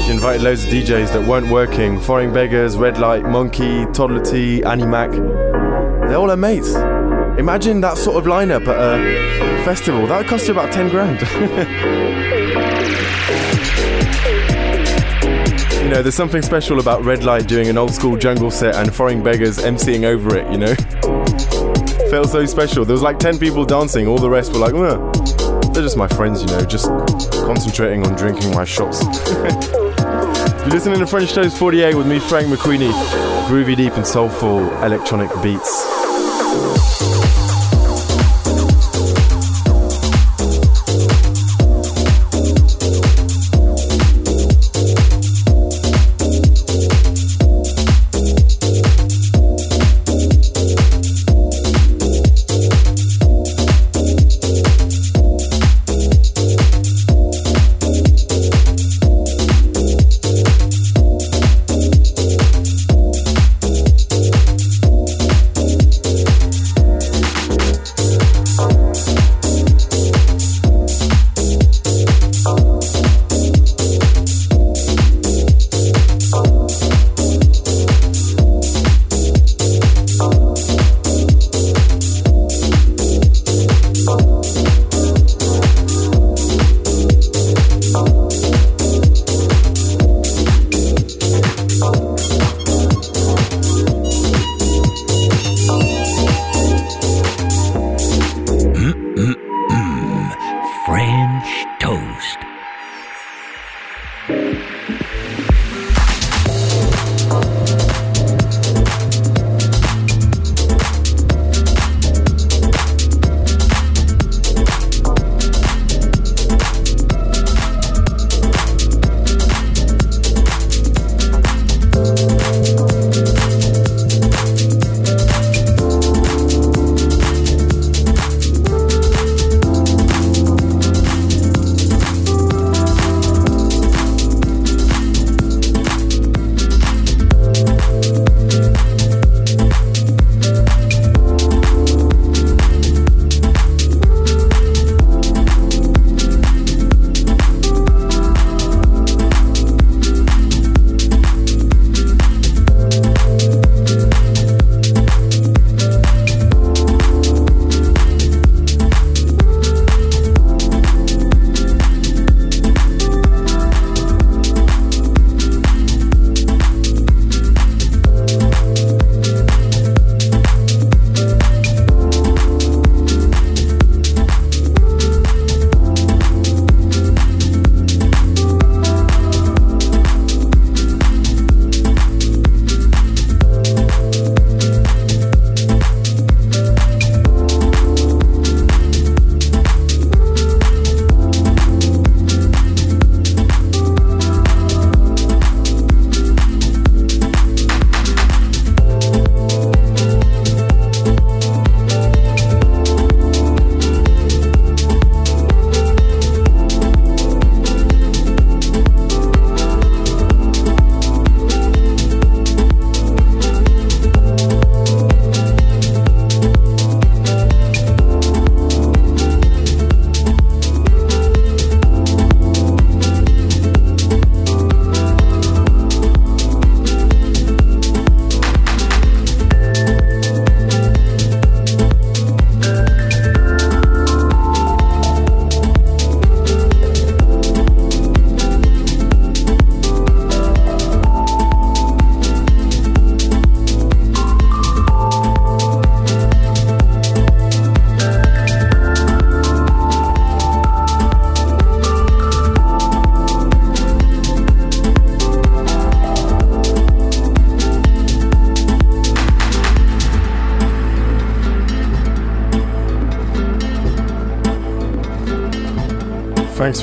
She 0.00 0.10
invited 0.10 0.42
loads 0.42 0.64
of 0.64 0.70
DJs 0.70 1.12
that 1.12 1.26
weren't 1.28 1.48
working 1.48 2.00
Foreign 2.00 2.32
Beggars, 2.34 2.76
Red 2.76 2.98
Light, 2.98 3.22
Monkey, 3.22 3.86
Toddla 3.86 4.28
T, 4.28 4.64
Annie 4.64 4.84
Mac. 4.84 5.10
They're 5.12 6.16
all 6.16 6.28
her 6.28 6.36
mates. 6.36 6.74
Imagine 7.38 7.80
that 7.82 7.96
sort 7.96 8.16
of 8.16 8.24
lineup 8.24 8.66
at 8.66 8.78
a 8.78 9.64
festival. 9.64 10.06
That 10.08 10.18
would 10.18 10.26
cost 10.26 10.48
you 10.48 10.52
about 10.52 10.72
10 10.72 10.88
grand. 10.90 11.20
there's 16.02 16.14
something 16.14 16.42
special 16.42 16.80
about 16.80 17.04
Red 17.04 17.22
Light 17.22 17.46
doing 17.46 17.68
an 17.68 17.78
old 17.78 17.92
school 17.92 18.16
jungle 18.16 18.50
set 18.50 18.74
and 18.74 18.94
Foreign 18.94 19.22
Beggars 19.22 19.58
emceeing 19.58 20.04
over 20.04 20.36
it, 20.36 20.50
you 20.50 20.58
know? 20.58 20.74
Felt 22.10 22.30
so 22.30 22.44
special. 22.46 22.84
There 22.84 22.94
was 22.94 23.02
like 23.02 23.18
10 23.18 23.38
people 23.38 23.64
dancing, 23.64 24.06
all 24.06 24.18
the 24.18 24.28
rest 24.28 24.52
were 24.52 24.58
like, 24.58 24.72
they're 25.72 25.82
just 25.82 25.96
my 25.96 26.08
friends, 26.08 26.42
you 26.42 26.48
know, 26.48 26.64
just 26.64 26.86
concentrating 27.44 28.04
on 28.04 28.16
drinking 28.16 28.52
my 28.52 28.64
shots. 28.64 29.02
You're 30.62 30.70
listening 30.70 30.98
to 30.98 31.06
French 31.06 31.32
Toast 31.32 31.56
48 31.58 31.94
with 31.94 32.06
me, 32.06 32.18
Frank 32.18 32.48
McQueenie. 32.48 32.92
Groovy 33.46 33.76
deep 33.76 33.92
and 33.94 34.06
soulful 34.06 34.60
electronic 34.82 35.30
beats. 35.42 36.01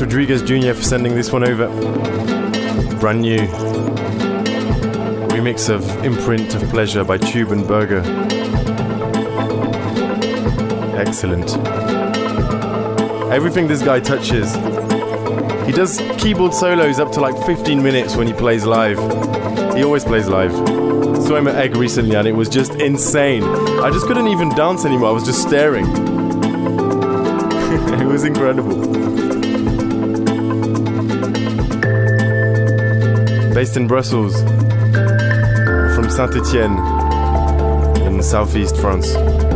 Rodriguez 0.01 0.41
Jr. 0.41 0.73
for 0.73 0.83
sending 0.83 1.15
this 1.15 1.31
one 1.31 1.43
over. 1.43 1.67
Brand 2.99 3.21
new 3.21 3.39
remix 5.29 5.69
of 5.69 5.83
Imprint 6.05 6.55
of 6.55 6.61
Pleasure 6.69 7.03
by 7.03 7.17
Tube 7.17 7.51
and 7.51 7.67
Berger. 7.67 8.01
Excellent. 10.97 11.55
Everything 13.31 13.67
this 13.67 13.81
guy 13.81 13.99
touches. 13.99 14.53
He 15.65 15.71
does 15.71 16.01
keyboard 16.17 16.53
solos 16.53 16.99
up 16.99 17.11
to 17.13 17.19
like 17.19 17.37
15 17.45 17.81
minutes 17.81 18.15
when 18.15 18.27
he 18.27 18.33
plays 18.33 18.65
live. 18.65 18.97
He 19.75 19.83
always 19.83 20.03
plays 20.03 20.27
live. 20.27 20.51
Saw 21.23 21.35
him 21.35 21.47
at 21.47 21.55
Egg 21.55 21.75
recently 21.75 22.15
and 22.15 22.27
it 22.27 22.33
was 22.33 22.49
just 22.49 22.75
insane. 22.75 23.43
I 23.43 23.89
just 23.91 24.07
couldn't 24.07 24.27
even 24.27 24.49
dance 24.49 24.85
anymore, 24.85 25.09
I 25.09 25.13
was 25.13 25.25
just 25.25 25.41
staring. 25.41 25.85
it 28.01 28.07
was 28.07 28.23
incredible. 28.23 28.88
Based 33.60 33.76
in 33.76 33.88
Brussels, 33.88 34.41
from 35.93 36.10
Saint 36.10 36.34
Etienne 36.34 36.78
in 38.07 38.24
southeast 38.24 38.78
France. 38.78 39.48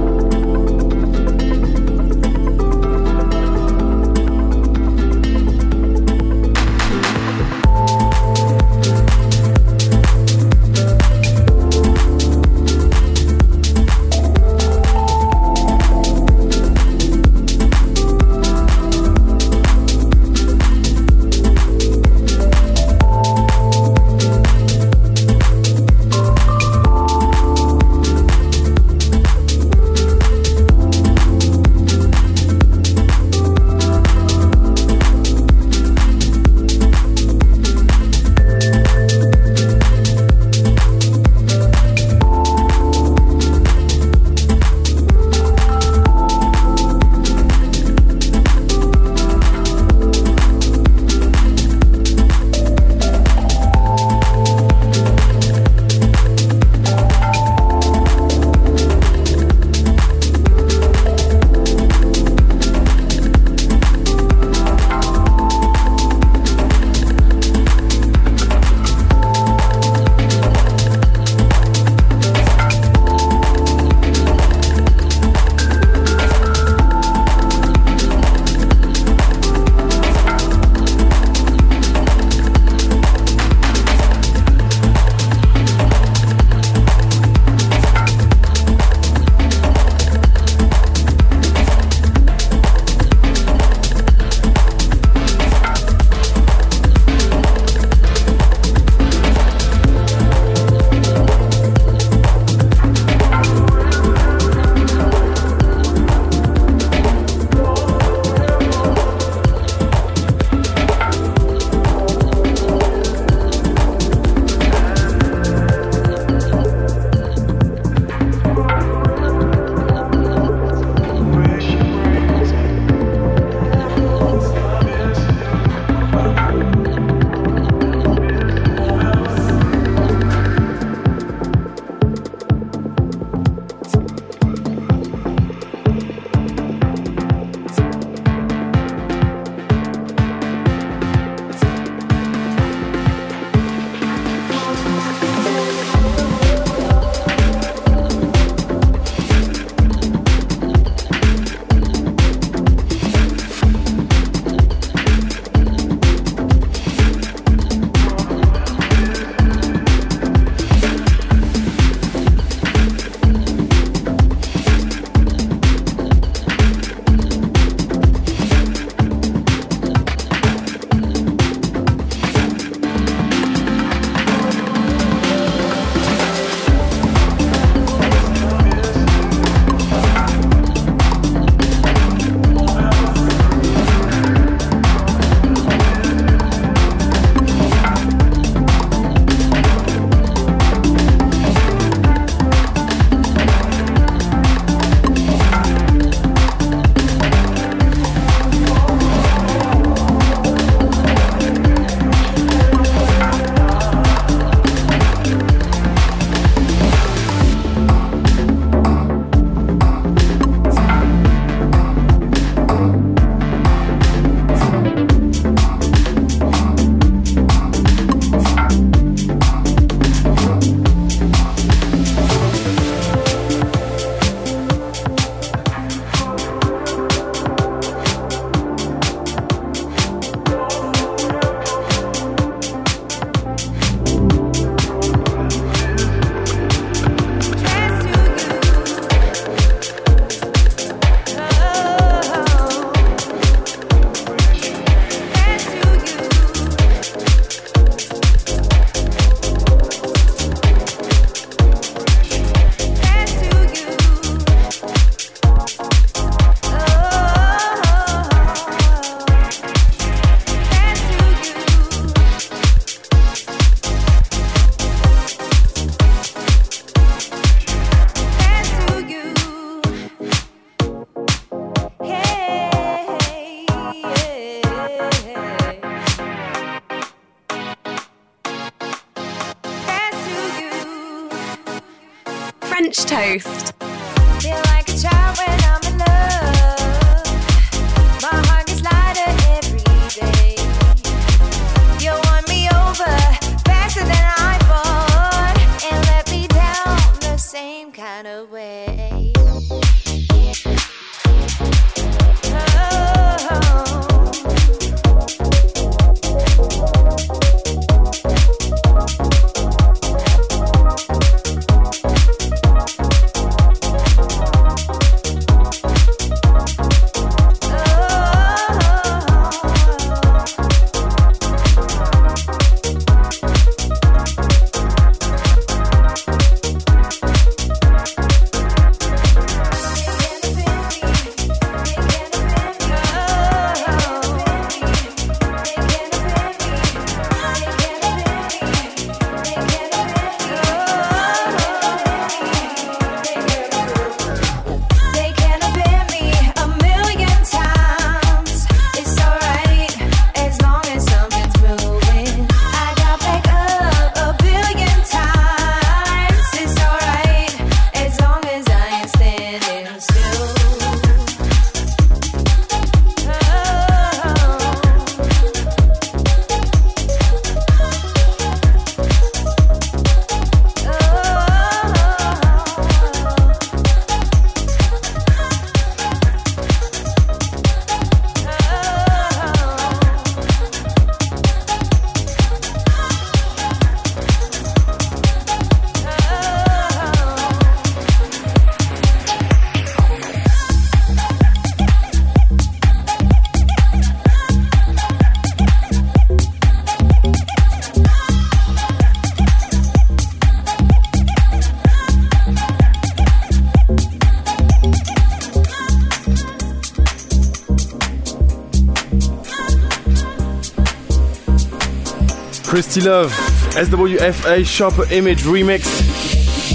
Christy 412.73 413.01
Love, 413.01 413.31
SWFA 413.75 414.65
Sharper 414.65 415.05
Image 415.13 415.43
remix. 415.43 415.85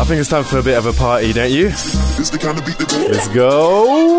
I 0.00 0.04
think 0.04 0.20
it's 0.20 0.28
time 0.28 0.44
for 0.44 0.58
a 0.58 0.62
bit 0.62 0.78
of 0.78 0.86
a 0.86 0.92
party, 0.92 1.32
don't 1.32 1.50
you? 1.50 1.70
Let's 1.70 3.26
go. 3.34 4.17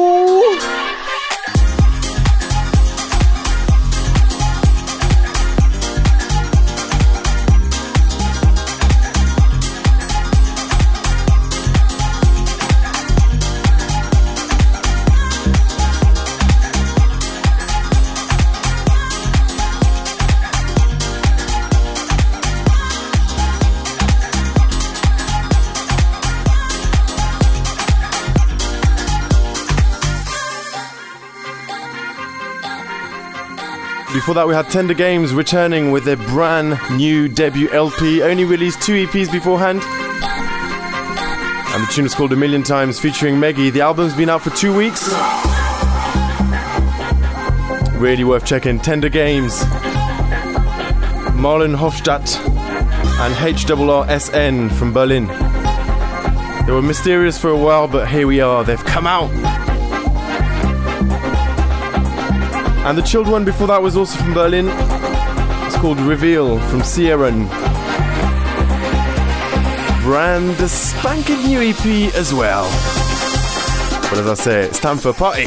Before 34.29 34.43
that, 34.43 34.47
we 34.47 34.53
had 34.53 34.69
Tender 34.69 34.93
Games 34.93 35.33
returning 35.33 35.89
with 35.89 36.05
their 36.05 36.15
brand 36.15 36.77
new 36.95 37.27
debut 37.27 37.67
LP, 37.71 38.21
only 38.21 38.45
released 38.45 38.79
two 38.79 39.07
EPs 39.07 39.31
beforehand. 39.31 39.81
And 41.73 41.83
the 41.83 41.91
tune 41.91 42.05
is 42.05 42.13
called 42.13 42.31
A 42.31 42.35
Million 42.35 42.61
Times 42.61 42.99
featuring 42.99 43.37
Meggy. 43.37 43.71
The 43.71 43.81
album's 43.81 44.15
been 44.15 44.29
out 44.29 44.43
for 44.43 44.51
two 44.51 44.71
weeks. 44.71 45.09
Really 47.95 48.23
worth 48.23 48.45
checking. 48.45 48.79
Tender 48.79 49.09
Games, 49.09 49.61
Marlon 51.33 51.75
Hoffstadt, 51.75 52.37
and 53.21 53.33
HRRSN 53.33 54.71
from 54.73 54.93
Berlin. 54.93 55.25
They 56.67 56.71
were 56.71 56.83
mysterious 56.83 57.39
for 57.39 57.49
a 57.49 57.57
while, 57.57 57.87
but 57.87 58.07
here 58.07 58.27
we 58.27 58.41
are. 58.41 58.63
They've 58.63 58.85
come 58.85 59.07
out. 59.07 59.31
And 62.85 62.97
the 62.97 63.01
chilled 63.01 63.27
one 63.27 63.45
before 63.45 63.67
that 63.67 63.81
was 63.81 63.95
also 63.95 64.17
from 64.17 64.33
Berlin. 64.33 64.67
It's 65.67 65.77
called 65.77 65.99
Reveal 65.99 66.59
from 66.69 66.79
Sierran. 66.79 67.47
Brand 70.01 70.55
spanking 70.69 71.43
new 71.45 71.61
EP 71.61 72.13
as 72.15 72.33
well. 72.33 72.63
But 74.09 74.19
as 74.19 74.27
I 74.27 74.33
say, 74.33 74.63
it's 74.63 74.79
time 74.79 74.97
for 74.97 75.09
a 75.09 75.13
party. 75.13 75.45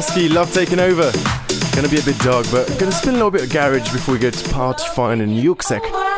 Dusky, 0.00 0.30
love 0.30 0.50
taking 0.54 0.80
over. 0.80 1.12
Gonna 1.76 1.86
be 1.86 1.98
a 1.98 2.02
bit 2.02 2.18
dark, 2.20 2.46
but 2.50 2.66
gonna 2.78 2.90
spin 2.90 3.10
a 3.10 3.16
little 3.18 3.30
bit 3.30 3.42
of 3.42 3.50
garage 3.50 3.92
before 3.92 4.14
we 4.14 4.18
go 4.18 4.30
to 4.30 4.48
Party 4.48 4.84
Fine 4.94 5.20
and 5.20 5.32
Yuksek. 5.32 6.09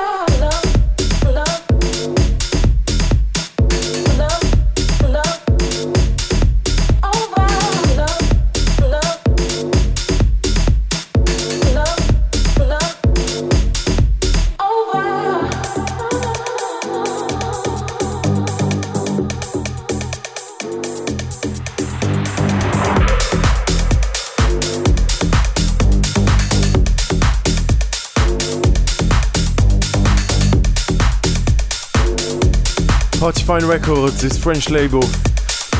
Fine 33.40 33.66
Records 33.66 34.22
is 34.24 34.38
French 34.38 34.70
label 34.70 35.02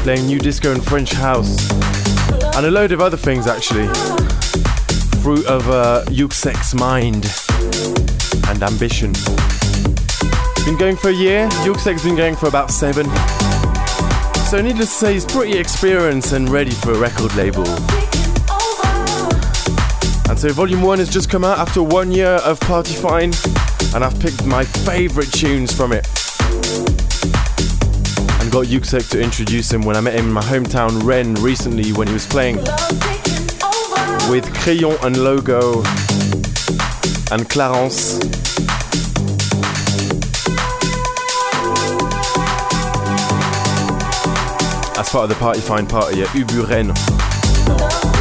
playing 0.02 0.26
new 0.26 0.38
disco 0.38 0.72
and 0.72 0.84
French 0.84 1.12
house 1.12 1.70
and 2.56 2.66
a 2.66 2.70
load 2.70 2.92
of 2.92 3.00
other 3.00 3.16
things 3.16 3.46
actually. 3.46 3.86
Fruit 5.22 5.46
of 5.46 5.68
uh, 5.68 6.04
Yuksek's 6.08 6.74
mind 6.74 7.24
and 8.48 8.62
ambition. 8.62 9.12
Been 10.64 10.76
going 10.76 10.96
for 10.96 11.08
a 11.08 11.12
year, 11.12 11.48
Yuksek's 11.64 12.02
been 12.02 12.16
going 12.16 12.36
for 12.36 12.48
about 12.48 12.70
seven. 12.70 13.06
So 14.46 14.60
needless 14.60 14.90
to 14.90 15.06
say, 15.06 15.12
he's 15.14 15.24
pretty 15.24 15.56
experienced 15.58 16.32
and 16.32 16.48
ready 16.48 16.72
for 16.72 16.92
a 16.92 16.98
record 16.98 17.34
label. 17.36 17.66
And 20.28 20.38
so 20.38 20.52
Volume 20.52 20.82
1 20.82 20.98
has 20.98 21.08
just 21.08 21.30
come 21.30 21.44
out 21.44 21.58
after 21.58 21.82
one 21.82 22.12
year 22.12 22.36
of 22.44 22.58
Partyfine, 22.60 23.34
and 23.94 24.04
I've 24.04 24.18
picked 24.20 24.44
my 24.46 24.64
favourite 24.64 25.32
tunes 25.32 25.72
from 25.72 25.92
it 25.92 26.21
got 28.52 28.66
Yuksek 28.66 29.08
to 29.08 29.18
introduce 29.18 29.72
him 29.72 29.80
when 29.80 29.96
I 29.96 30.02
met 30.02 30.12
him 30.12 30.26
in 30.26 30.32
my 30.32 30.42
hometown 30.42 31.02
Rennes 31.04 31.40
recently 31.40 31.90
when 31.94 32.06
he 32.06 32.12
was 32.12 32.26
playing 32.26 32.56
with 34.28 34.44
Crayon 34.56 34.98
and 35.02 35.16
Logo 35.24 35.82
and 37.30 37.48
Clarence. 37.48 38.18
As 44.98 45.08
part 45.08 45.24
of 45.24 45.28
the 45.30 45.36
Partyfine 45.40 45.88
party 45.88 46.20
at 46.20 46.28
Ubu 46.28 46.68
Rennes. 46.68 48.11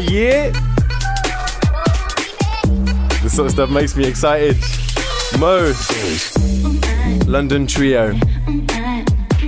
yeah. 0.00 0.50
This 3.22 3.36
sort 3.36 3.46
of 3.46 3.52
stuff 3.52 3.70
makes 3.70 3.96
me 3.96 4.06
excited. 4.06 4.56
Mo, 5.38 5.72
London 7.26 7.66
Trio. 7.66 8.12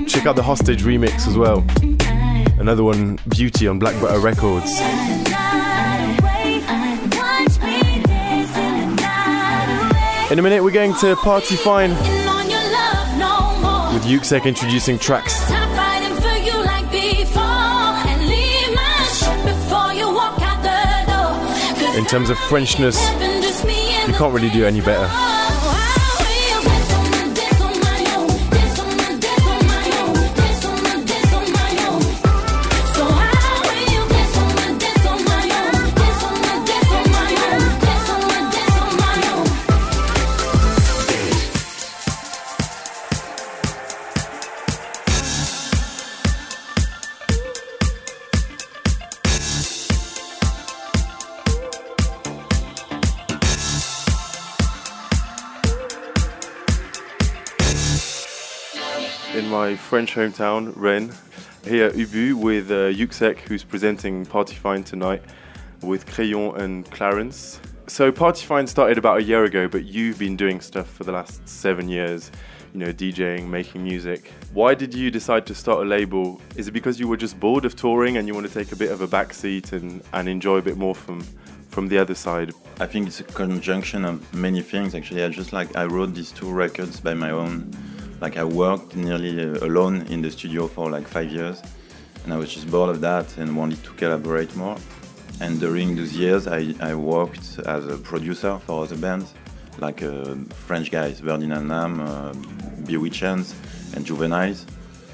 Check 0.07 0.27
out 0.27 0.37
the 0.37 0.43
Hostage 0.43 0.83
remix 0.83 1.27
as 1.27 1.37
well. 1.37 1.65
Another 2.59 2.85
one, 2.85 3.19
Beauty 3.29 3.67
on 3.67 3.79
Black 3.79 4.01
Butter 4.01 4.21
Records. 4.21 4.71
In 10.31 10.39
a 10.39 10.43
minute, 10.43 10.63
we're 10.63 10.71
going 10.71 10.93
to 10.95 11.15
Partyfine 11.17 11.91
with 13.93 14.05
Yuksek 14.05 14.45
introducing 14.47 14.99
tracks 14.99 15.62
In 21.97 22.07
terms 22.07 22.31
of 22.31 22.39
Frenchness, 22.39 22.99
you 24.07 24.15
can't 24.15 24.33
really 24.33 24.51
do 24.51 24.65
any 24.65 24.81
better. 24.81 25.32
French 59.93 60.15
hometown, 60.15 60.73
Rennes. 60.75 61.21
Here 61.65 61.85
at 61.85 61.93
Ubu 61.93 62.33
with 62.33 62.71
uh, 62.71 62.89
Yuksek, 62.89 63.41
who's 63.41 63.63
presenting 63.63 64.25
Partyfine 64.25 64.83
tonight 64.87 65.23
with 65.83 66.07
Crayon 66.07 66.59
and 66.59 66.91
Clarence. 66.91 67.61
So 67.89 68.11
Partyfine 68.11 68.67
started 68.67 68.97
about 68.97 69.19
a 69.19 69.23
year 69.23 69.45
ago, 69.45 69.69
but 69.69 69.85
you've 69.85 70.19
been 70.19 70.35
doing 70.35 70.63
stuff 70.63 70.89
for 70.89 71.05
the 71.05 71.13
last 71.13 71.47
seven 71.47 71.91
years. 71.91 72.31
You 72.73 72.81
know, 72.81 72.91
DJing, 72.91 73.49
making 73.49 73.85
music. 73.85 74.33
Why 74.55 74.75
did 74.75 74.95
you 74.95 75.11
decide 75.11 75.45
to 75.45 75.55
start 75.55 75.81
a 75.81 75.85
label? 75.85 76.41
Is 76.57 76.69
it 76.69 76.73
because 76.73 76.99
you 76.99 77.07
were 77.07 77.19
just 77.19 77.39
bored 77.39 77.67
of 77.67 77.77
touring 77.77 78.17
and 78.17 78.27
you 78.27 78.33
want 78.33 78.47
to 78.47 78.55
take 78.55 78.73
a 78.73 78.77
bit 78.77 78.91
of 78.91 79.03
a 79.03 79.07
backseat 79.07 79.73
and, 79.73 80.03
and 80.15 80.27
enjoy 80.27 80.57
a 80.57 80.63
bit 80.63 80.79
more 80.79 80.95
from 80.95 81.21
from 81.69 81.89
the 81.89 81.99
other 81.99 82.15
side? 82.15 82.55
I 82.81 82.87
think 82.87 83.09
it's 83.09 83.21
a 83.21 83.25
conjunction 83.25 84.07
of 84.07 84.33
many 84.33 84.63
things. 84.63 84.95
Actually, 84.95 85.23
I 85.23 85.29
just 85.29 85.53
like 85.53 85.77
I 85.77 85.85
wrote 85.85 86.15
these 86.15 86.33
two 86.33 86.51
records 86.51 86.99
by 86.99 87.13
my 87.13 87.31
own 87.31 87.77
like 88.23 88.37
I 88.37 88.45
worked 88.45 88.95
nearly 88.95 89.41
uh, 89.41 89.67
alone 89.67 90.03
in 90.03 90.23
the 90.23 90.31
studio 90.31 90.69
for 90.69 90.89
like 90.89 91.09
five 91.09 91.31
years, 91.31 91.61
and 92.23 92.33
I 92.33 92.37
was 92.37 92.55
just 92.55 92.71
bored 92.71 92.91
of 92.91 93.01
that 93.01 93.37
and 93.37 93.57
wanted 93.57 93.83
to 93.83 93.91
collaborate 93.95 94.55
more. 94.55 94.77
And 95.41 95.59
during 95.59 95.97
those 95.97 96.13
years, 96.15 96.47
I, 96.47 96.73
I 96.81 96.95
worked 96.95 97.59
as 97.67 97.85
a 97.89 97.99
producer 97.99 98.61
for 98.61 98.85
other 98.85 98.97
bands, 98.97 99.35
like 99.79 100.05
uh, 100.05 100.37
French 100.67 100.93
guys, 100.93 101.19
Ferdinand 101.19 101.67
Nam, 101.67 102.01
uh, 102.01 102.33
Bewitched 102.87 103.23
Hands, 103.23 103.55
and 103.97 104.07
Juveniles, 104.07 104.67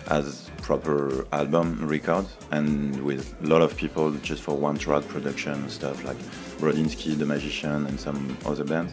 as 0.09 0.50
proper 0.61 1.26
album 1.32 1.88
records, 1.88 2.36
and 2.50 3.02
with 3.02 3.34
a 3.42 3.46
lot 3.46 3.62
of 3.62 3.74
people 3.74 4.11
just 4.22 4.42
for 4.42 4.54
one 4.54 4.76
track 4.76 5.09
production 5.09 5.66
stuff 5.70 6.04
like 6.04 6.18
Brodinski, 6.61 7.16
The 7.16 7.24
Magician, 7.24 7.86
and 7.86 7.98
some 7.98 8.36
other 8.44 8.64
bands. 8.64 8.92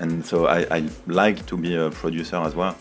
And 0.00 0.26
so 0.26 0.46
I, 0.46 0.66
I 0.78 0.88
like 1.06 1.46
to 1.46 1.56
be 1.56 1.76
a 1.76 1.90
producer 1.90 2.36
as 2.38 2.56
well. 2.56 2.76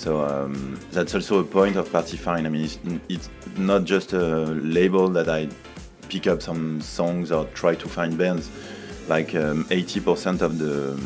So 0.00 0.24
um, 0.24 0.80
that's 0.92 1.14
also 1.14 1.40
a 1.40 1.44
point 1.44 1.76
of 1.76 1.90
Partyfine. 1.90 2.46
I 2.46 2.48
mean, 2.48 2.64
it's, 2.64 2.78
it's, 3.10 3.28
not 3.58 3.84
just 3.84 4.14
a 4.14 4.46
label 4.46 5.10
that 5.10 5.28
I 5.28 5.46
pick 6.08 6.26
up 6.26 6.40
some 6.40 6.80
songs 6.80 7.30
or 7.30 7.44
try 7.48 7.74
to 7.74 7.86
find 7.86 8.16
bands. 8.16 8.48
Like 9.08 9.34
um, 9.34 9.64
80% 9.64 10.40
of 10.40 10.58
the 10.58 10.98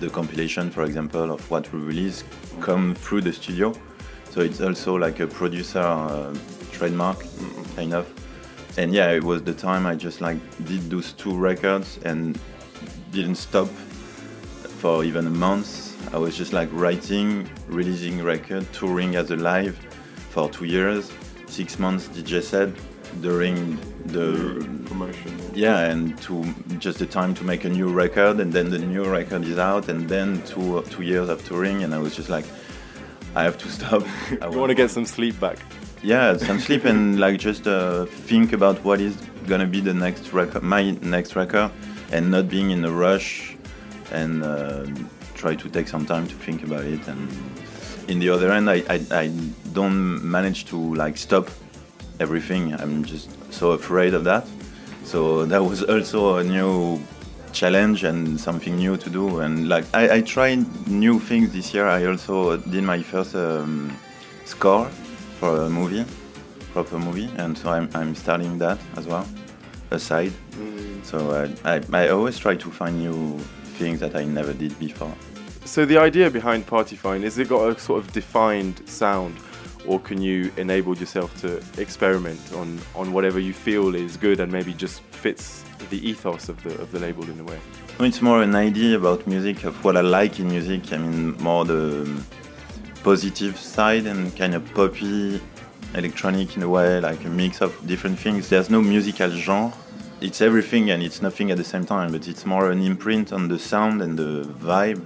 the 0.00 0.08
compilation, 0.08 0.70
for 0.70 0.84
example, 0.84 1.30
of 1.30 1.50
what 1.50 1.70
we 1.74 1.80
release 1.80 2.24
come 2.62 2.94
through 2.94 3.20
the 3.20 3.34
studio. 3.34 3.74
So 4.30 4.40
it's 4.40 4.62
also 4.62 4.94
like 4.94 5.20
a 5.20 5.26
producer 5.26 5.80
uh, 5.80 6.34
trademark, 6.72 7.26
kind 7.76 7.92
of. 7.92 8.06
And 8.78 8.94
yeah, 8.94 9.10
it 9.10 9.22
was 9.22 9.42
the 9.42 9.52
time 9.52 9.84
I 9.84 9.94
just 9.94 10.22
like 10.22 10.38
did 10.64 10.88
those 10.88 11.12
two 11.12 11.36
records 11.36 11.98
and 12.06 12.38
didn't 13.10 13.36
stop 13.36 13.68
for 14.80 15.04
even 15.04 15.26
a 15.26 15.30
month 15.46 15.81
I 16.12 16.18
was 16.18 16.36
just 16.36 16.52
like 16.52 16.68
writing, 16.72 17.48
releasing 17.68 18.22
record, 18.22 18.70
touring 18.72 19.16
as 19.16 19.30
a 19.30 19.36
live 19.36 19.76
for 20.30 20.48
two 20.50 20.64
years, 20.64 21.12
six 21.46 21.78
months 21.78 22.08
DJ 22.08 22.42
set 22.42 22.70
during 23.20 23.78
the 24.06 24.66
promotion. 24.86 25.32
Yeah, 25.54 25.80
and 25.90 26.16
to 26.22 26.44
just 26.78 26.98
the 26.98 27.06
time 27.06 27.34
to 27.34 27.44
make 27.44 27.64
a 27.64 27.68
new 27.68 27.92
record, 27.92 28.40
and 28.40 28.52
then 28.52 28.70
the 28.70 28.78
new 28.78 29.04
record 29.04 29.44
is 29.44 29.58
out, 29.58 29.88
and 29.88 30.08
then 30.08 30.42
two 30.42 30.82
two 30.90 31.02
years 31.02 31.28
of 31.28 31.44
touring, 31.46 31.82
and 31.82 31.94
I 31.94 31.98
was 31.98 32.16
just 32.16 32.28
like, 32.28 32.46
I 33.34 33.42
have 33.44 33.58
to 33.58 33.68
stop. 33.68 34.02
I 34.42 34.48
want 34.48 34.70
to 34.70 34.74
get 34.74 34.90
some 34.90 35.04
sleep 35.04 35.38
back. 35.38 35.58
Yeah, 36.02 36.36
some 36.36 36.58
sleep 36.66 36.84
and 36.84 37.20
like 37.20 37.38
just 37.38 37.66
uh, 37.66 38.06
think 38.06 38.52
about 38.52 38.82
what 38.84 39.00
is 39.00 39.16
gonna 39.46 39.66
be 39.66 39.80
the 39.80 39.94
next 39.94 40.32
record, 40.32 40.62
my 40.62 40.90
next 41.02 41.36
record, 41.36 41.70
and 42.10 42.30
not 42.30 42.48
being 42.48 42.70
in 42.70 42.84
a 42.84 42.90
rush 42.90 43.56
and. 44.10 44.42
Uh, 44.42 44.86
try 45.42 45.56
to 45.56 45.68
take 45.68 45.88
some 45.88 46.06
time 46.06 46.26
to 46.28 46.36
think 46.36 46.62
about 46.62 46.84
it. 46.84 47.06
And 47.08 47.28
in 48.08 48.20
the 48.20 48.30
other 48.30 48.52
end, 48.52 48.70
I, 48.70 48.78
I, 48.88 48.98
I 49.10 49.26
don't 49.72 50.22
manage 50.22 50.66
to 50.66 50.76
like 50.94 51.16
stop 51.16 51.50
everything. 52.20 52.72
I'm 52.80 53.04
just 53.04 53.28
so 53.52 53.72
afraid 53.72 54.14
of 54.14 54.22
that. 54.24 54.46
So 55.04 55.44
that 55.46 55.62
was 55.62 55.82
also 55.82 56.36
a 56.36 56.44
new 56.44 57.00
challenge 57.52 58.04
and 58.04 58.40
something 58.40 58.76
new 58.76 58.96
to 58.96 59.10
do. 59.10 59.40
And 59.40 59.68
like 59.68 59.84
I, 59.92 60.16
I 60.16 60.20
tried 60.22 60.60
new 60.86 61.18
things 61.18 61.52
this 61.52 61.74
year. 61.74 61.86
I 61.88 62.06
also 62.06 62.56
did 62.56 62.84
my 62.84 63.02
first 63.02 63.34
um, 63.34 63.96
score 64.44 64.86
for 65.40 65.62
a 65.62 65.68
movie, 65.68 66.04
proper 66.72 66.98
movie, 66.98 67.28
and 67.36 67.58
so 67.58 67.70
I'm, 67.70 67.88
I'm 67.94 68.14
starting 68.14 68.58
that 68.58 68.78
as 68.96 69.06
well, 69.06 69.26
aside. 69.90 70.32
Mm. 70.52 71.04
So 71.04 71.16
I, 71.64 71.74
I, 71.74 72.04
I 72.04 72.08
always 72.10 72.38
try 72.38 72.54
to 72.54 72.70
find 72.70 73.00
new 73.00 73.38
things 73.78 73.98
that 74.00 74.14
I 74.14 74.24
never 74.24 74.52
did 74.52 74.78
before. 74.78 75.12
So 75.64 75.86
the 75.86 75.96
idea 75.96 76.28
behind 76.28 76.66
Partyfine 76.66 77.22
is 77.22 77.38
it 77.38 77.48
got 77.48 77.66
a 77.68 77.78
sort 77.78 78.04
of 78.04 78.12
defined 78.12 78.86
sound, 78.86 79.36
or 79.86 79.98
can 79.98 80.20
you 80.20 80.52
enable 80.56 80.96
yourself 80.96 81.34
to 81.40 81.62
experiment 81.80 82.40
on 82.52 82.78
on 82.94 83.12
whatever 83.12 83.38
you 83.38 83.52
feel 83.52 83.94
is 83.94 84.16
good 84.16 84.40
and 84.40 84.52
maybe 84.52 84.74
just 84.74 85.00
fits 85.00 85.64
the 85.88 85.98
ethos 86.06 86.48
of 86.48 86.62
the 86.62 86.74
of 86.82 86.90
the 86.92 86.98
label 86.98 87.24
in 87.24 87.40
a 87.40 87.44
way? 87.44 87.58
It's 88.00 88.20
more 88.20 88.42
an 88.42 88.54
idea 88.54 88.96
about 88.96 89.26
music 89.26 89.64
of 89.64 89.82
what 89.84 89.96
I 89.96 90.02
like 90.02 90.40
in 90.40 90.48
music. 90.48 90.92
I 90.92 90.98
mean, 90.98 91.36
more 91.42 91.64
the 91.64 92.06
positive 93.02 93.56
side 93.56 94.06
and 94.06 94.36
kind 94.36 94.54
of 94.54 94.62
poppy, 94.74 95.40
electronic 95.94 96.56
in 96.56 96.62
a 96.64 96.68
way, 96.68 97.00
like 97.00 97.24
a 97.24 97.28
mix 97.28 97.62
of 97.62 97.72
different 97.86 98.18
things. 98.18 98.48
There's 98.48 98.68
no 98.68 98.82
musical 98.82 99.30
genre. 99.30 99.72
It's 100.20 100.40
everything 100.40 100.90
and 100.90 101.02
it's 101.02 101.22
nothing 101.22 101.50
at 101.50 101.56
the 101.56 101.64
same 101.64 101.84
time, 101.86 102.12
but 102.12 102.28
it's 102.28 102.44
more 102.44 102.70
an 102.70 102.82
imprint 102.82 103.32
on 103.32 103.48
the 103.48 103.58
sound 103.58 104.02
and 104.02 104.18
the 104.18 104.44
vibe 104.44 105.02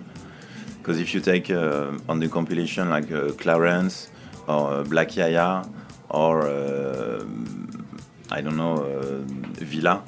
because 0.86 1.00
if 1.00 1.12
you 1.12 1.20
take 1.20 1.50
uh, 1.50 1.98
on 2.08 2.20
the 2.20 2.28
compilation 2.28 2.88
like 2.90 3.10
uh, 3.10 3.32
Clarence 3.32 4.08
or 4.46 4.72
uh, 4.72 4.84
Black 4.84 5.16
Yaya 5.16 5.68
or 6.10 6.42
uh, 6.46 7.24
I 8.30 8.40
don't 8.40 8.56
know 8.56 8.76
uh, 8.76 9.22
Villa, 9.64 10.04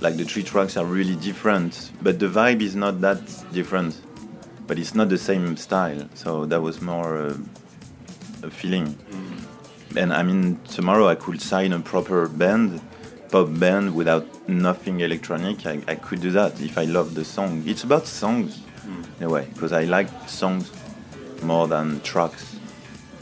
like 0.00 0.16
the 0.16 0.24
three 0.24 0.42
tracks 0.42 0.76
are 0.76 0.84
really 0.84 1.14
different, 1.14 1.92
but 2.02 2.18
the 2.18 2.26
vibe 2.26 2.60
is 2.60 2.74
not 2.74 3.00
that 3.02 3.20
different. 3.52 4.00
But 4.66 4.80
it's 4.80 4.96
not 4.96 5.10
the 5.10 5.18
same 5.18 5.56
style, 5.56 6.08
so 6.14 6.44
that 6.46 6.60
was 6.60 6.80
more 6.80 7.18
uh, 7.18 7.36
a 8.42 8.50
feeling. 8.50 8.96
Mm. 8.96 9.96
And 9.96 10.12
I 10.12 10.24
mean, 10.24 10.58
tomorrow 10.66 11.06
I 11.06 11.14
could 11.14 11.40
sign 11.40 11.72
a 11.72 11.78
proper 11.78 12.26
band 12.26 12.80
pop 13.30 13.46
band 13.60 13.94
without 13.94 14.26
nothing 14.48 15.00
electronic, 15.00 15.66
I, 15.66 15.80
I, 15.88 15.94
could 15.96 16.20
do 16.20 16.30
that 16.32 16.60
if 16.60 16.78
I 16.78 16.84
love 16.84 17.14
the 17.14 17.24
song. 17.24 17.64
It's 17.66 17.82
about 17.82 18.06
songs. 18.06 18.65
In 19.18 19.24
a 19.24 19.28
way 19.28 19.48
because 19.52 19.72
I 19.72 19.84
like 19.84 20.08
songs 20.28 20.70
more 21.42 21.68
than 21.68 22.00
tracks. 22.00 22.56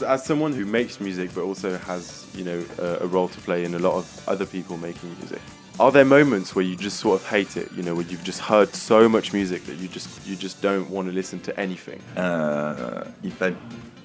As 0.05 0.25
someone 0.25 0.53
who 0.53 0.65
makes 0.65 0.99
music 0.99 1.31
but 1.33 1.43
also 1.43 1.77
has 1.77 2.27
you 2.33 2.43
know 2.43 2.65
a, 2.79 3.03
a, 3.03 3.07
role 3.07 3.29
to 3.29 3.41
play 3.41 3.63
in 3.63 3.75
a 3.75 3.79
lot 3.79 3.93
of 3.93 4.23
other 4.27 4.45
people 4.45 4.77
making 4.77 5.15
music, 5.19 5.41
are 5.79 5.91
there 5.91 6.05
moments 6.05 6.55
where 6.55 6.65
you 6.65 6.75
just 6.75 6.99
sort 6.99 7.21
of 7.21 7.27
hate 7.27 7.57
it? 7.57 7.71
You 7.73 7.83
know, 7.83 7.95
where 7.95 8.05
you've 8.05 8.23
just 8.23 8.41
heard 8.41 8.73
so 8.73 9.07
much 9.07 9.33
music 9.33 9.65
that 9.65 9.77
you 9.77 9.87
just 9.87 10.09
you 10.27 10.35
just 10.35 10.61
don't 10.61 10.89
want 10.89 11.07
to 11.07 11.13
listen 11.13 11.39
to 11.41 11.59
anything. 11.59 12.01
Uh, 12.17 13.09
if 13.23 13.41
I 13.41 13.55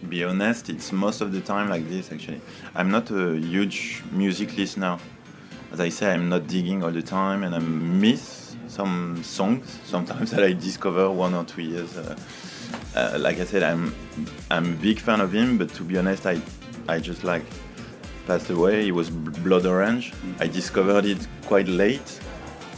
be 0.09 0.25
honest, 0.25 0.71
it's 0.71 0.93
most 0.93 1.21
of 1.21 1.33
the 1.33 1.41
time 1.41 1.69
like 1.69 1.89
this. 1.89 2.13
Actually, 2.13 2.41
I'm 2.75 2.91
not 2.91 3.11
a 3.11 3.35
huge 3.37 4.03
music 4.13 4.57
listener. 4.57 4.99
As 5.73 5.81
I 5.81 5.89
say, 5.89 6.13
I'm 6.13 6.29
not 6.29 6.49
digging 6.49 6.83
all 6.83 6.91
the 6.91 7.03
time, 7.03 7.45
and 7.45 7.55
I 7.55 7.59
miss 7.61 8.40
some 8.71 9.23
songs 9.25 9.79
sometimes 9.85 10.31
that 10.31 10.45
I 10.51 10.53
discover 10.53 11.11
one 11.11 11.35
or 11.35 11.45
two 11.45 11.63
years. 11.63 11.97
Uh, 11.97 12.17
uh, 12.95 13.19
like 13.21 13.41
I 13.41 13.45
said, 13.45 13.63
I'm 13.63 13.95
I'm 14.51 14.75
a 14.75 14.77
big 14.77 14.99
fan 15.01 15.21
of 15.21 15.33
him, 15.33 15.59
but 15.59 15.75
to 15.75 15.83
be 15.83 15.99
honest, 15.99 16.27
I 16.27 16.41
I 16.89 17.01
just 17.01 17.25
like 17.25 17.45
passed 18.27 18.51
away. 18.51 18.85
He 18.85 18.93
was 18.93 19.11
Blood 19.11 19.67
Orange. 19.67 20.13
I 20.39 20.47
discovered 20.47 21.05
it 21.05 21.27
quite 21.47 21.69
late, 21.69 22.21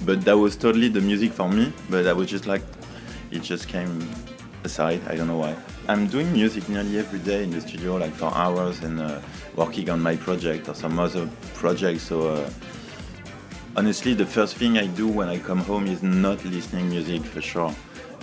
but 0.05 0.24
that 0.24 0.36
was 0.36 0.56
totally 0.56 0.89
the 0.89 1.01
music 1.01 1.32
for 1.32 1.48
me. 1.48 1.73
But 1.90 2.06
I 2.06 2.12
was 2.12 2.28
just 2.31 2.47
like, 2.47 2.62
it 3.31 3.43
just 3.43 3.69
came 3.69 4.09
aside. 4.64 5.01
I 5.09 5.14
don't 5.16 5.27
know 5.27 5.39
why. 5.39 5.55
I'm 5.89 6.06
doing 6.06 6.32
music 6.32 6.69
nearly 6.69 6.98
every 6.98 7.19
day 7.19 7.43
in 7.43 7.51
the 7.51 7.60
studio, 7.60 7.97
like 7.97 8.14
for 8.14 8.32
hours, 8.35 8.82
and 8.82 9.01
uh, 9.01 9.20
working 9.56 9.90
on 9.90 10.01
my 10.01 10.16
project 10.16 10.69
or 10.69 10.74
some 10.74 10.98
other 10.98 11.28
project. 11.55 12.01
So 12.01 12.28
uh, 12.28 12.51
honestly, 13.77 14.15
the 14.15 14.27
first 14.27 14.57
thing 14.57 14.78
I 14.78 14.86
do 14.86 15.09
when 15.09 15.28
I 15.28 15.39
come 15.39 15.59
home 15.59 15.86
is 15.86 16.03
not 16.03 16.44
listening 16.44 16.89
music 16.90 17.23
for 17.23 17.40
sure. 17.40 17.74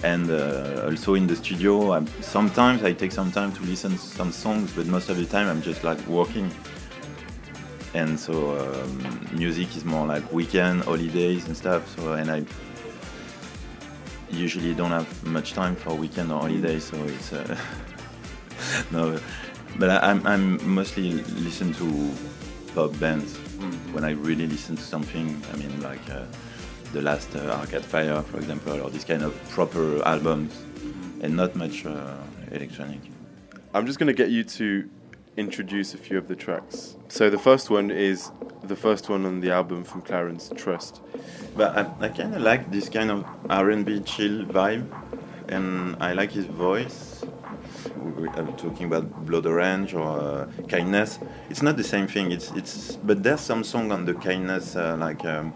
And 0.03 0.29
uh, 0.31 0.85
also 0.85 1.15
in 1.15 1.27
the 1.27 1.35
studio, 1.35 1.93
I'm, 1.93 2.07
sometimes 2.21 2.83
I 2.83 2.93
take 2.93 3.11
some 3.11 3.31
time 3.31 3.51
to 3.53 3.63
listen 3.63 3.91
to 3.91 3.97
some 3.97 4.31
songs, 4.31 4.71
but 4.71 4.85
most 4.85 5.09
of 5.09 5.17
the 5.17 5.25
time 5.25 5.47
I'm 5.47 5.61
just 5.61 5.83
like 5.83 5.99
working. 6.07 6.49
And 7.93 8.19
so 8.19 8.57
um, 8.59 9.27
music 9.33 9.75
is 9.75 9.83
more 9.83 10.05
like 10.05 10.31
weekend, 10.31 10.83
holidays 10.83 11.47
and 11.47 11.57
stuff. 11.57 11.87
So 11.97 12.13
and 12.13 12.31
I 12.31 12.45
usually 14.29 14.73
don't 14.73 14.91
have 14.91 15.23
much 15.25 15.53
time 15.53 15.75
for 15.75 15.95
weekend 15.95 16.31
or 16.31 16.39
holidays, 16.39 16.85
so 16.85 16.97
it's 17.03 17.33
uh, 17.33 17.57
no. 18.91 19.19
But 19.77 19.89
I, 19.89 20.11
I'm, 20.11 20.25
I'm 20.25 20.73
mostly 20.75 21.11
listen 21.11 21.73
to 21.73 22.11
pop 22.73 22.97
bands. 22.99 23.37
When 23.91 24.03
I 24.03 24.11
really 24.11 24.47
listen 24.47 24.75
to 24.75 24.83
something. 24.83 25.41
I 25.53 25.57
mean, 25.57 25.81
like 25.81 26.09
uh, 26.09 26.25
the 26.93 27.01
last 27.01 27.35
uh, 27.35 27.59
Arcade 27.59 27.85
Fire, 27.85 28.21
for 28.23 28.37
example, 28.37 28.81
or 28.81 28.89
this 28.89 29.03
kind 29.03 29.23
of 29.23 29.33
proper 29.49 30.03
albums, 30.05 30.53
mm. 30.53 31.23
and 31.23 31.35
not 31.35 31.55
much 31.55 31.85
uh, 31.85 32.15
electronic. 32.51 32.99
I'm 33.73 33.85
just 33.85 33.99
going 33.99 34.07
to 34.07 34.13
get 34.13 34.29
you 34.29 34.43
to 34.43 34.89
introduce 35.37 35.93
a 35.93 35.97
few 35.97 36.17
of 36.17 36.27
the 36.27 36.35
tracks. 36.35 36.95
So 37.07 37.29
the 37.29 37.37
first 37.37 37.69
one 37.69 37.91
is 37.91 38.31
the 38.63 38.75
first 38.75 39.09
one 39.09 39.25
on 39.25 39.39
the 39.39 39.51
album 39.51 39.83
from 39.83 40.01
Clarence, 40.01 40.51
Trust. 40.55 41.01
But 41.55 41.77
I, 41.77 42.05
I 42.05 42.09
kind 42.09 42.35
of 42.35 42.41
like 42.41 42.71
this 42.71 42.89
kind 42.89 43.11
of 43.11 43.25
R&B 43.49 44.01
chill 44.01 44.43
vibe, 44.45 44.85
and 45.47 45.95
I 46.01 46.13
like 46.13 46.31
his 46.31 46.45
voice. 46.45 47.08
I'm 48.35 48.55
talking 48.55 48.85
about 48.85 49.25
Blood 49.25 49.45
Orange 49.45 49.93
or 49.93 50.19
uh, 50.19 50.47
Kindness. 50.67 51.19
It's 51.49 51.61
not 51.61 51.77
the 51.77 51.83
same 51.83 52.07
thing. 52.07 52.31
It's 52.31 52.51
it's 52.51 52.95
but 52.97 53.23
there's 53.23 53.41
some 53.41 53.63
song 53.63 53.91
on 53.91 54.05
the 54.05 54.13
Kindness 54.13 54.75
uh, 54.75 54.95
like. 54.97 55.25
Um, 55.25 55.53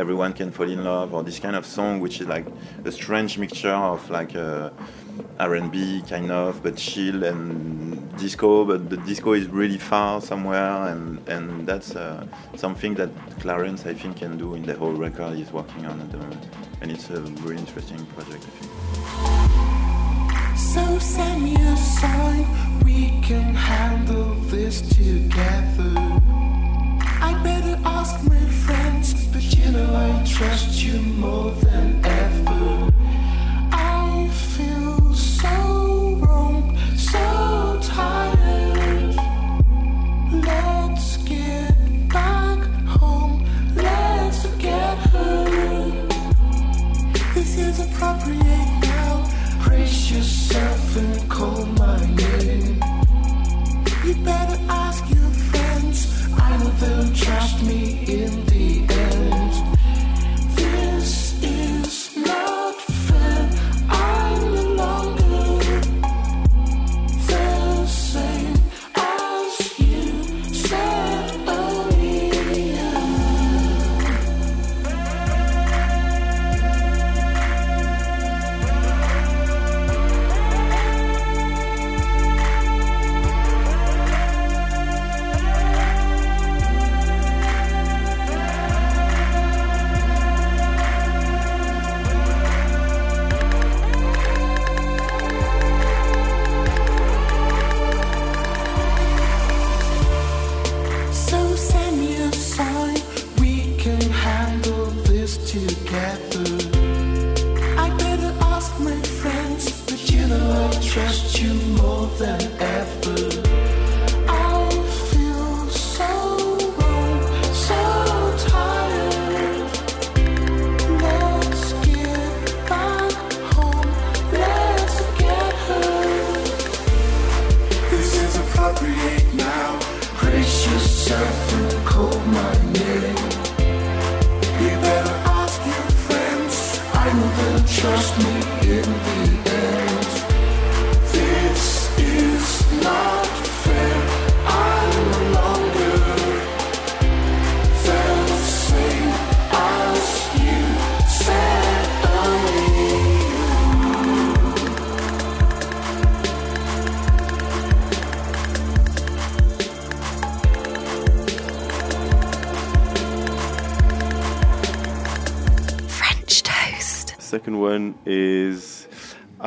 everyone 0.00 0.32
can 0.32 0.50
fall 0.50 0.70
in 0.70 0.82
love 0.82 1.12
or 1.12 1.22
this 1.22 1.38
kind 1.38 1.54
of 1.54 1.66
song 1.66 2.00
which 2.00 2.22
is 2.22 2.26
like 2.26 2.46
a 2.86 2.90
strange 2.90 3.36
mixture 3.36 3.74
of 3.74 4.08
like 4.08 4.34
uh, 4.34 4.70
R&B 5.38 6.02
kind 6.08 6.30
of 6.30 6.62
but 6.62 6.76
chill 6.76 7.22
and 7.24 8.16
disco 8.16 8.64
but 8.64 8.88
the 8.88 8.96
disco 8.98 9.34
is 9.34 9.46
really 9.48 9.76
far 9.76 10.22
somewhere 10.22 10.88
and 10.88 11.28
and 11.28 11.66
that's 11.66 11.96
uh, 11.96 12.26
something 12.56 12.94
that 12.94 13.10
Clarence 13.40 13.84
I 13.84 13.92
think 13.92 14.16
can 14.16 14.38
do 14.38 14.54
in 14.54 14.62
the 14.62 14.74
whole 14.74 14.92
record 14.92 15.36
he's 15.36 15.52
working 15.52 15.84
on 15.84 16.00
at 16.00 16.10
the 16.10 16.16
moment 16.16 16.46
and 16.80 16.90
it's 16.90 17.10
a 17.10 17.20
really 17.20 17.58
interesting 17.58 18.04
project 18.06 18.44
I 18.46 18.50
think 18.58 19.79
so 20.60 20.98
send 20.98 21.42
me 21.42 21.54
a 21.56 21.76
sign 21.76 22.44
we 22.84 22.98
can 23.22 23.54
handle 23.54 24.34
this 24.52 24.82
together 24.82 25.94
I 27.22 27.32
better 27.42 27.78
ask 27.84 28.22
my 28.28 28.44
friends, 28.64 29.26
but 29.26 29.42
you 29.56 29.70
know 29.72 29.94
I 29.94 30.24
trust 30.24 30.82
you 30.82 31.00
more 31.00 31.50
than 31.50 32.04
ever. 32.04 32.92
I 33.72 34.28
feel 34.32 35.14
so 35.14 35.48
wrong, 36.20 36.76
so 36.96 37.78
tired. 37.82 39.16
Let's 40.32 40.79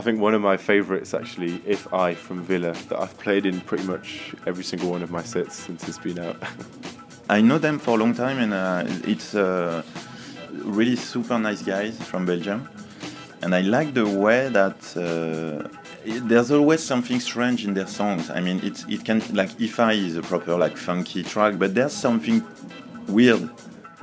think, 0.04 0.20
one 0.20 0.34
of 0.34 0.42
my 0.42 0.58
favourites 0.58 1.14
actually, 1.14 1.62
If 1.66 1.92
I 1.94 2.14
from 2.14 2.44
Villa, 2.44 2.74
that 2.90 3.00
I've 3.00 3.18
played 3.18 3.46
in 3.46 3.62
pretty 3.62 3.86
much 3.86 4.36
every 4.46 4.64
single 4.64 4.90
one 4.92 5.02
of 5.02 5.12
my 5.12 5.24
sets 5.24 5.56
since 5.56 5.88
it's 5.88 5.98
been 5.98 6.20
out. 6.20 6.38
I 7.30 7.42
know 7.42 7.58
them 7.58 7.80
for 7.80 7.92
a 7.92 8.00
long 8.04 8.14
time, 8.14 8.38
and 8.40 8.54
uh, 8.54 8.84
it's 9.08 9.34
uh, 9.34 9.82
really 10.52 10.96
super 10.96 11.40
nice 11.40 11.62
guys 11.62 11.98
from 12.04 12.26
Belgium. 12.26 12.70
And 13.42 13.56
I 13.56 13.62
like 13.62 13.94
the 13.94 14.08
way 14.08 14.50
that 14.50 14.80
uh, 14.96 15.68
there's 16.06 16.52
always 16.52 16.84
something 16.84 17.20
strange 17.20 17.66
in 17.66 17.74
their 17.74 17.88
songs. 17.88 18.30
I 18.30 18.40
mean, 18.40 18.60
it's 18.64 18.86
it 18.88 19.04
can 19.06 19.22
like 19.34 19.60
If 19.60 19.80
I 19.80 19.94
is 19.94 20.16
a 20.18 20.22
proper 20.22 20.58
like 20.58 20.78
funky 20.78 21.24
track, 21.24 21.58
but 21.58 21.74
there's 21.74 21.94
something 21.94 22.44
weird. 23.08 23.50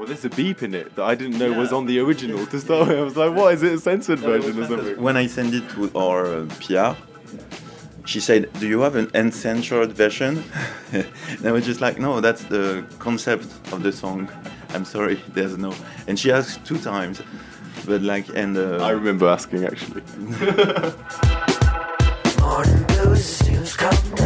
Well, 0.01 0.07
there's 0.07 0.25
a 0.25 0.31
beep 0.31 0.63
in 0.63 0.75
it 0.75 0.97
that 0.97 1.05
I 1.05 1.15
didn't 1.15 1.39
know 1.39 1.53
was 1.53 1.75
on 1.75 1.85
the 1.85 1.99
original 2.01 2.47
to 2.47 2.59
start 2.59 2.89
with. 2.89 2.97
I 2.97 3.03
was 3.03 3.19
like, 3.19 3.35
what, 3.35 3.53
is 3.53 3.63
it 3.63 3.75
a 3.75 3.79
censored 3.79 4.19
version 4.31 4.59
or 4.59 4.67
something? 4.67 4.99
When 4.99 5.19
I 5.19 5.27
sent 5.27 5.53
it 5.53 5.69
to 5.73 5.91
our 5.95 6.25
uh, 6.25 6.47
PR, 6.59 6.97
she 8.07 8.19
said, 8.19 8.51
"Do 8.55 8.67
you 8.67 8.81
have 8.81 8.97
an 8.97 9.11
uncensored 9.13 9.93
version?" 9.93 10.43
and 10.93 11.45
I 11.45 11.53
was 11.53 11.67
just 11.67 11.83
like, 11.83 11.99
"No, 11.99 12.23
that's 12.23 12.45
the 12.45 12.83
concept 12.99 13.45
of 13.73 13.83
the 13.83 13.93
song. 13.93 14.31
I'm 14.71 14.87
sorry, 14.87 15.23
there's 15.35 15.59
no." 15.59 15.75
And 16.07 16.19
she 16.19 16.33
asked 16.33 16.65
two 16.65 16.79
times, 16.79 17.21
but 17.85 18.01
like, 18.01 18.27
and 18.35 18.57
uh, 18.57 18.79
I 18.79 18.93
remember 18.93 19.29
asking 19.29 19.67
actually. 19.67 20.03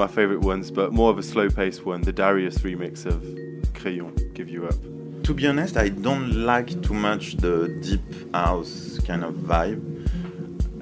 of 0.00 0.10
my 0.10 0.14
favourite 0.14 0.44
ones, 0.44 0.70
but 0.70 0.92
more 0.92 1.10
of 1.10 1.18
a 1.18 1.22
slow 1.22 1.50
paced 1.50 1.84
one, 1.84 2.02
the 2.02 2.12
Darius 2.12 2.58
remix 2.58 3.04
of 3.04 3.20
Crayon, 3.74 4.14
Give 4.32 4.48
You 4.48 4.66
Up. 4.66 4.76
To 5.24 5.34
be 5.34 5.46
honest, 5.46 5.76
I 5.76 5.88
don't 5.88 6.44
like 6.44 6.82
too 6.82 6.94
much 6.94 7.36
the 7.36 7.68
deep 7.82 8.34
house 8.34 8.98
kind 9.04 9.24
of 9.24 9.34
vibe. 9.34 9.80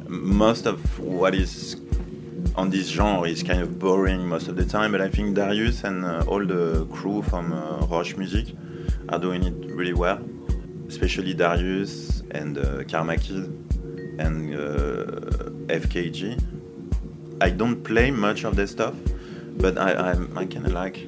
Most 0.08 0.66
of 0.66 0.98
what 0.98 1.34
is 1.34 1.80
on 2.56 2.70
this 2.70 2.88
genre 2.88 3.22
is 3.22 3.42
kind 3.42 3.60
of 3.60 3.78
boring 3.78 4.26
most 4.28 4.48
of 4.48 4.56
the 4.56 4.64
time, 4.66 4.92
but 4.92 5.00
I 5.00 5.08
think 5.08 5.34
Darius 5.34 5.84
and 5.84 6.04
uh, 6.04 6.24
all 6.26 6.44
the 6.44 6.86
crew 6.92 7.22
from 7.22 7.52
uh, 7.52 7.86
Roche 7.86 8.16
Music 8.16 8.54
are 9.08 9.18
doing 9.18 9.42
it 9.44 9.54
really 9.70 9.94
well, 9.94 10.20
especially 10.88 11.32
Darius 11.32 12.22
and 12.32 12.58
uh, 12.58 12.82
and 14.18 14.54
uh, 14.54 15.78
FKJ. 15.80 16.55
I 17.40 17.50
don't 17.50 17.82
play 17.82 18.10
much 18.10 18.44
of 18.44 18.56
their 18.56 18.66
stuff, 18.66 18.94
but 19.58 19.76
I, 19.76 19.92
I, 19.92 20.12
I 20.36 20.46
kind 20.46 20.66
of 20.66 20.72
like. 20.72 21.06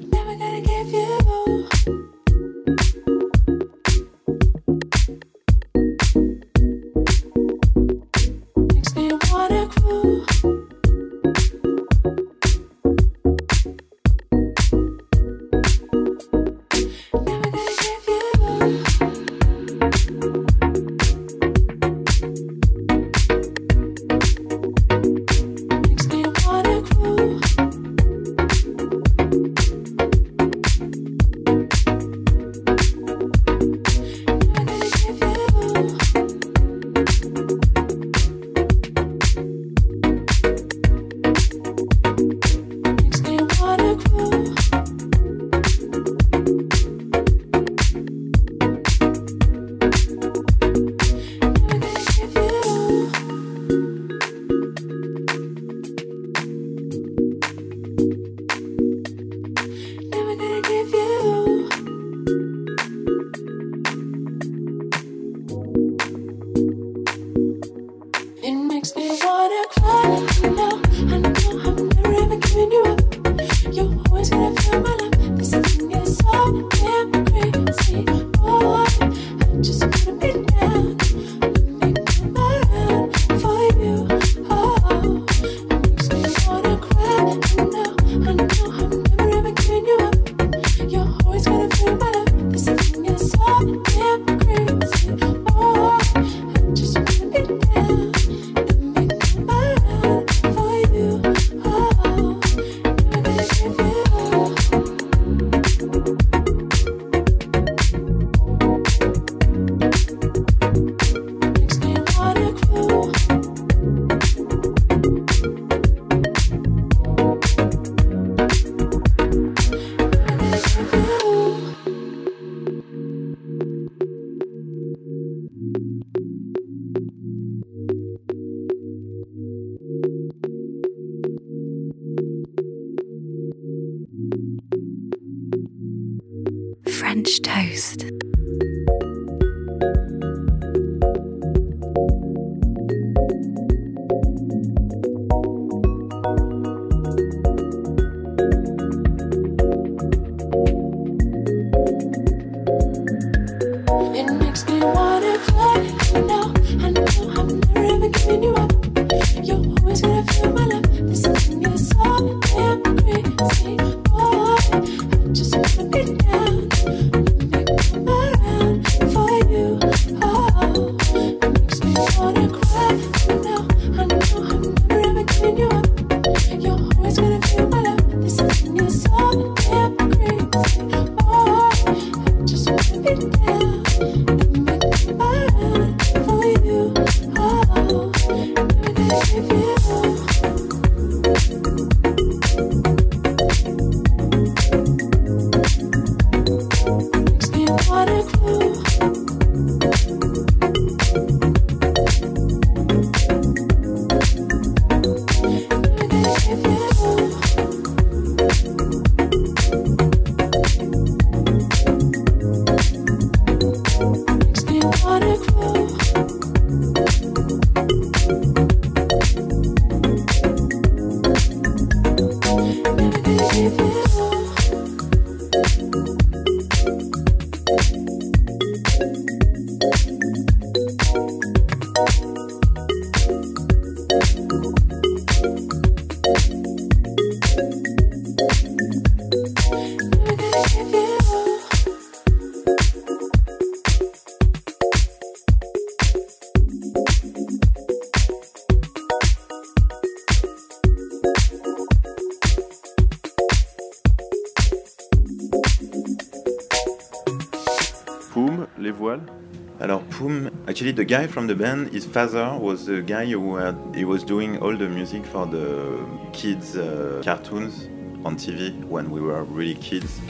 Actually 260.78 260.92
the 260.92 261.04
guy 261.04 261.26
from 261.26 261.48
the 261.48 261.56
band, 261.56 261.92
his 261.92 262.06
father 262.06 262.56
was 262.56 262.86
the 262.86 263.02
guy 263.02 263.26
who 263.26 263.56
had, 263.56 263.76
he 263.96 264.04
was 264.04 264.22
doing 264.22 264.58
all 264.58 264.76
the 264.76 264.88
music 264.88 265.26
for 265.26 265.44
the 265.44 266.06
kids 266.32 266.76
uh, 266.76 267.20
cartoons 267.24 267.88
on 268.24 268.36
TV 268.36 268.84
when 268.84 269.10
we 269.10 269.20
were 269.20 269.42
really 269.42 269.74
kids. 269.74 270.20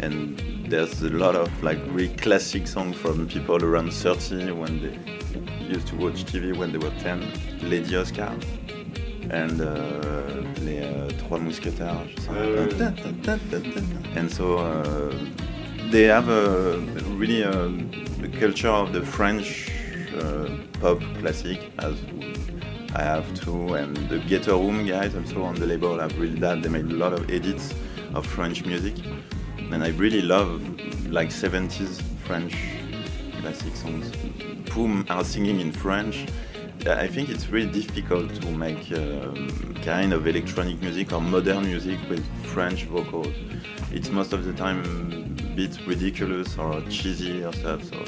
And 0.00 0.40
there's 0.66 1.02
a 1.02 1.10
lot 1.10 1.36
of 1.36 1.50
like 1.62 1.78
really 1.88 2.16
classic 2.16 2.66
songs 2.66 2.96
from 2.96 3.28
people 3.28 3.62
around 3.62 3.92
30 3.92 4.52
when 4.52 4.80
they 4.80 4.98
used 5.66 5.88
to 5.88 5.96
watch 5.96 6.24
TV 6.24 6.56
when 6.56 6.72
they 6.72 6.78
were 6.78 6.94
10. 7.00 7.68
Lady 7.68 7.94
Oscar 7.94 8.32
and 9.30 9.60
uh, 9.60 9.76
les 10.62 10.84
euh, 10.84 11.10
Trois 11.18 11.38
Mousquetaires. 11.38 12.06
pas. 12.26 13.36
And 14.16 14.30
so 14.30 14.56
uh, 14.56 15.12
they 15.90 16.04
have 16.04 16.30
a 16.30 16.78
really 17.18 17.44
uh, 17.44 17.68
the 18.20 18.28
culture 18.38 18.68
of 18.68 18.92
the 18.92 19.00
French 19.00 19.46
uh, 19.46 19.57
pop 20.80 21.00
classic 21.18 21.70
as 21.78 21.96
I 22.94 23.02
have 23.02 23.32
too, 23.34 23.74
and 23.74 23.96
the 24.08 24.18
Ghetto 24.18 24.60
Room 24.60 24.86
guys 24.86 25.14
also 25.14 25.42
on 25.42 25.54
the 25.54 25.66
label 25.66 25.98
have 25.98 26.18
really 26.18 26.38
that. 26.40 26.62
They 26.62 26.68
made 26.68 26.86
a 26.86 26.94
lot 26.94 27.12
of 27.12 27.30
edits 27.30 27.74
of 28.14 28.26
French 28.26 28.64
music, 28.64 28.94
and 29.70 29.84
I 29.84 29.88
really 29.90 30.22
love 30.22 30.62
like 31.08 31.28
70s 31.28 32.00
French 32.24 32.56
classic 33.40 33.76
songs. 33.76 34.10
Poom 34.70 35.08
are 35.10 35.24
singing 35.24 35.60
in 35.60 35.72
French. 35.72 36.26
I 36.86 37.06
think 37.06 37.28
it's 37.28 37.48
really 37.48 37.70
difficult 37.70 38.34
to 38.40 38.50
make 38.52 38.90
um, 38.92 39.74
kind 39.82 40.12
of 40.12 40.26
electronic 40.26 40.80
music 40.80 41.12
or 41.12 41.20
modern 41.20 41.64
music 41.66 41.98
with 42.08 42.24
French 42.46 42.84
vocals. 42.84 43.34
It's 43.92 44.10
most 44.10 44.32
of 44.32 44.44
the 44.44 44.52
time 44.52 44.80
a 45.12 45.54
bit 45.56 45.78
ridiculous 45.86 46.56
or 46.56 46.80
cheesy 46.88 47.44
or 47.44 47.52
stuff. 47.52 47.84
So 47.84 48.04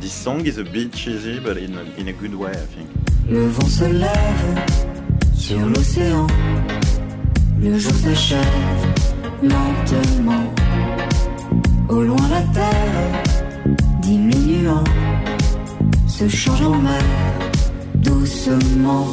this 0.00 0.12
song 0.12 0.46
is 0.46 0.58
a 0.58 0.64
bit 0.64 0.92
cheesy, 0.92 1.38
but 1.38 1.56
in 1.56 2.08
a, 2.08 2.12
good 2.12 2.34
way, 2.34 2.50
I 2.50 2.66
think. 2.74 2.88
Le 3.28 3.46
vent 3.46 3.68
se 3.68 3.84
lève 3.84 4.64
sur 5.34 5.58
l'océan. 5.66 6.26
Le 7.60 7.78
jour 7.78 7.92
s'achève 7.92 8.46
lentement. 9.42 10.52
Au 11.88 12.02
loin 12.02 12.28
la 12.28 12.42
terre 12.52 13.22
diminuant 14.00 14.84
se 16.06 16.28
change 16.28 16.62
en 16.62 16.76
mer 16.76 17.02
doucement. 17.94 19.12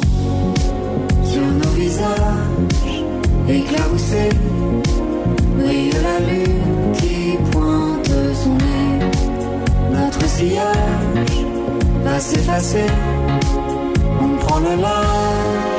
Sur 1.24 1.42
nos 1.42 1.70
visages 1.70 3.04
éclaboussés 3.48 4.30
brille 5.58 5.92
la 6.02 6.18
lune 6.20 6.92
qui 6.98 7.36
pointe 7.50 8.12
son 8.42 8.54
nez. 8.54 8.81
Va 12.04 12.18
s'effacer 12.18 12.86
on 14.20 14.36
prend 14.38 14.58
le 14.58 14.74
large. 14.80 15.71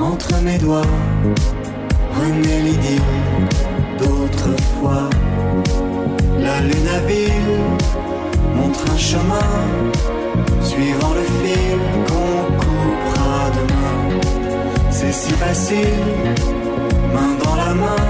Entre 0.00 0.42
mes 0.42 0.58
doigts. 0.58 0.82
René 2.16 2.60
l'idylle 2.62 3.02
d'autrefois. 3.98 5.08
La 6.38 6.60
lune 6.60 6.88
habile 6.96 7.60
montre 8.56 8.84
un 8.92 8.98
chemin 8.98 9.50
suivant 10.62 11.14
le 11.14 11.24
fil 11.38 11.78
qu'on 12.06 12.32
coupera 12.60 13.50
demain. 13.58 14.20
C'est 14.90 15.12
si 15.12 15.32
facile, 15.32 16.04
main 17.14 17.32
dans 17.44 17.56
la 17.56 17.74
main, 17.74 18.04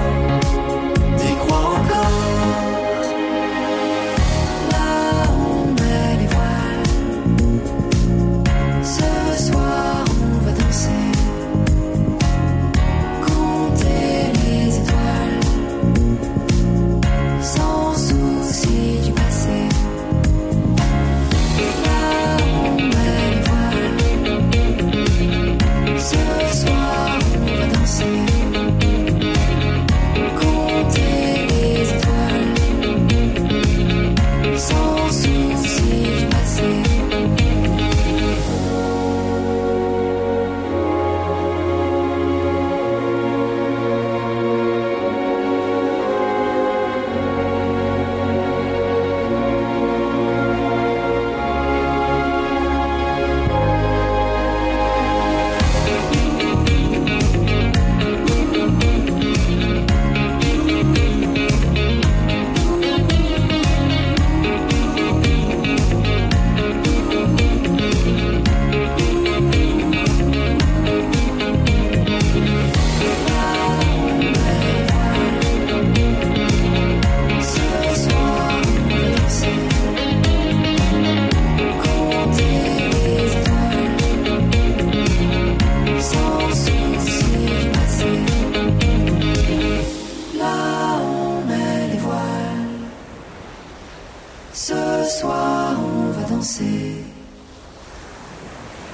danser, 96.51 97.03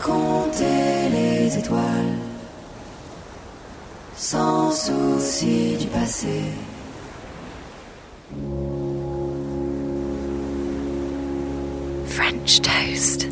compter 0.01 1.09
les 1.09 1.57
étoiles, 1.57 2.17
sans 4.15 4.71
souci 4.71 5.77
du 5.77 5.87
passé. 5.87 6.43
French 12.07 12.61
toast. 12.61 13.27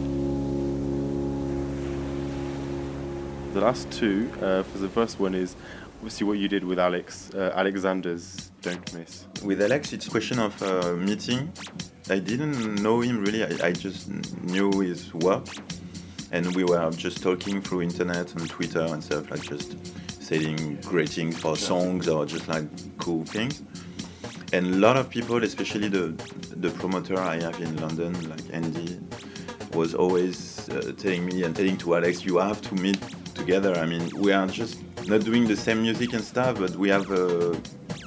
The 3.54 3.62
last 3.62 3.90
two, 3.92 4.30
uh, 4.42 4.64
for 4.64 4.80
the 4.80 4.90
first 4.90 5.20
one 5.20 5.36
is 5.36 5.56
obviously 5.98 6.28
what 6.28 6.38
you 6.38 6.48
did 6.48 6.64
with 6.64 6.80
Alex, 6.80 7.32
uh, 7.34 7.52
Alexander's 7.56 8.52
Don't 8.62 8.94
Miss. 8.94 9.26
With 9.44 9.62
Alex, 9.62 9.94
it's 9.94 10.08
a 10.08 10.10
question 10.10 10.40
of 10.40 10.62
uh, 10.62 10.94
meeting. 10.94 11.52
I 12.08 12.20
didn't 12.20 12.76
know 12.84 13.02
him 13.02 13.24
really. 13.24 13.44
I, 13.44 13.68
I 13.68 13.72
just 13.72 14.10
knew 14.44 14.72
his 14.80 15.12
work, 15.16 15.48
and 16.32 16.56
we 16.56 16.64
were 16.64 16.92
just 16.92 17.24
talking 17.24 17.62
through 17.62 17.82
internet 17.82 18.32
and 18.36 18.48
Twitter 18.48 18.82
and 18.82 19.04
stuff, 19.04 19.32
like 19.32 19.42
just 19.42 19.76
saying 20.22 20.80
greetings 20.82 21.40
for 21.40 21.58
songs 21.58 22.08
or 22.08 22.26
just 22.26 22.48
like 22.48 22.66
cool 22.98 23.26
things. 23.26 23.64
And 24.54 24.68
a 24.68 24.78
lot 24.78 24.98
of 24.98 25.10
people, 25.10 25.44
especially 25.44 25.88
the 25.88 26.14
the 26.58 26.70
promoter 26.72 27.20
I 27.20 27.42
have 27.42 27.60
in 27.60 27.76
London, 27.78 28.14
like 28.30 28.44
Andy, 28.54 29.00
was 29.74 29.96
always 29.96 30.70
uh, 30.70 30.94
telling 30.98 31.26
me 31.26 31.44
and 31.44 31.56
telling 31.56 31.78
to 31.78 31.96
Alex, 31.96 32.24
you 32.24 32.38
have 32.38 32.62
to 32.62 32.76
meet 32.76 33.02
together. 33.34 33.74
I 33.76 33.86
mean, 33.88 34.12
we 34.16 34.32
are 34.32 34.46
just 34.46 34.78
not 35.08 35.24
doing 35.24 35.48
the 35.48 35.56
same 35.56 35.82
music 35.82 36.14
and 36.14 36.24
stuff, 36.24 36.60
but 36.60 36.76
we 36.76 36.90
have 36.90 37.10
uh, 37.10 37.56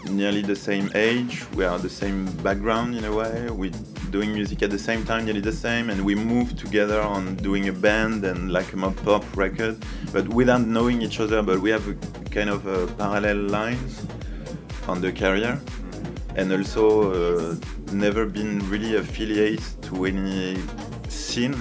nearly 0.06 0.42
the 0.42 0.56
same 0.56 0.90
age. 0.94 1.44
We 1.54 1.64
are 1.64 1.78
the 1.78 1.88
same 1.88 2.26
background 2.42 2.94
in 2.94 3.04
a 3.04 3.14
way. 3.14 3.48
We're 3.50 3.72
doing 4.10 4.32
music 4.32 4.62
at 4.62 4.70
the 4.70 4.78
same 4.78 5.04
time, 5.04 5.24
nearly 5.24 5.40
the 5.40 5.52
same, 5.52 5.90
and 5.90 6.04
we 6.04 6.14
moved 6.14 6.58
together 6.58 7.00
on 7.00 7.36
doing 7.36 7.68
a 7.68 7.72
band 7.72 8.24
and 8.24 8.52
like 8.52 8.72
a 8.72 8.90
pop 8.90 9.24
record, 9.36 9.76
but 10.12 10.28
without 10.28 10.62
knowing 10.62 11.02
each 11.02 11.20
other. 11.20 11.42
But 11.42 11.60
we 11.60 11.70
have 11.70 11.86
a 11.88 11.94
kind 12.30 12.50
of 12.50 12.66
uh, 12.66 12.86
parallel 12.94 13.48
lines 13.48 14.06
on 14.86 15.00
the 15.00 15.12
career, 15.12 15.60
and 16.36 16.52
also 16.52 17.12
uh, 17.12 17.56
never 17.92 18.26
been 18.26 18.58
really 18.70 18.96
affiliated 18.96 19.82
to 19.82 20.06
any 20.06 20.58
scene. 21.08 21.56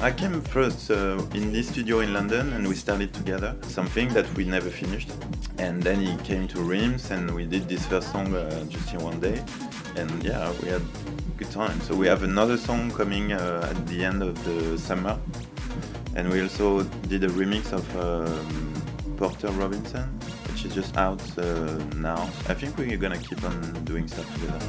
I 0.00 0.10
came 0.10 0.40
first 0.42 0.90
uh, 0.90 1.22
in 1.34 1.52
this 1.52 1.68
studio 1.68 2.00
in 2.00 2.12
London 2.12 2.52
and 2.52 2.66
we 2.68 2.74
started 2.74 3.14
together 3.14 3.56
something 3.62 4.08
that 4.10 4.26
we 4.34 4.44
never 4.44 4.68
finished. 4.68 5.10
And 5.58 5.82
then 5.82 6.00
he 6.00 6.16
came 6.18 6.46
to 6.48 6.60
Reims 6.60 7.10
and 7.10 7.30
we 7.34 7.46
did 7.46 7.68
this 7.68 7.86
first 7.86 8.12
song 8.12 8.34
uh, 8.34 8.64
just 8.64 8.92
in 8.92 9.00
one 9.00 9.20
day. 9.20 9.42
And 9.96 10.22
yeah, 10.22 10.52
we 10.62 10.68
had 10.68 10.82
good 11.36 11.50
time. 11.50 11.80
So 11.80 11.94
we 11.94 12.06
have 12.06 12.22
another 12.22 12.56
song 12.56 12.90
coming 12.90 13.32
uh, 13.32 13.68
at 13.70 13.86
the 13.86 14.04
end 14.04 14.22
of 14.22 14.44
the 14.44 14.78
summer. 14.78 15.18
And 16.16 16.30
we 16.30 16.42
also 16.42 16.82
did 17.08 17.24
a 17.24 17.28
remix 17.28 17.72
of 17.72 17.96
um, 17.96 18.74
Porter 19.16 19.48
Robinson, 19.52 20.04
which 20.48 20.64
is 20.64 20.74
just 20.74 20.96
out 20.96 21.22
uh, 21.38 21.78
now. 21.96 22.30
I 22.48 22.54
think 22.54 22.76
we're 22.76 22.96
gonna 22.96 23.18
keep 23.18 23.42
on 23.42 23.84
doing 23.84 24.06
stuff 24.08 24.32
together. 24.34 24.60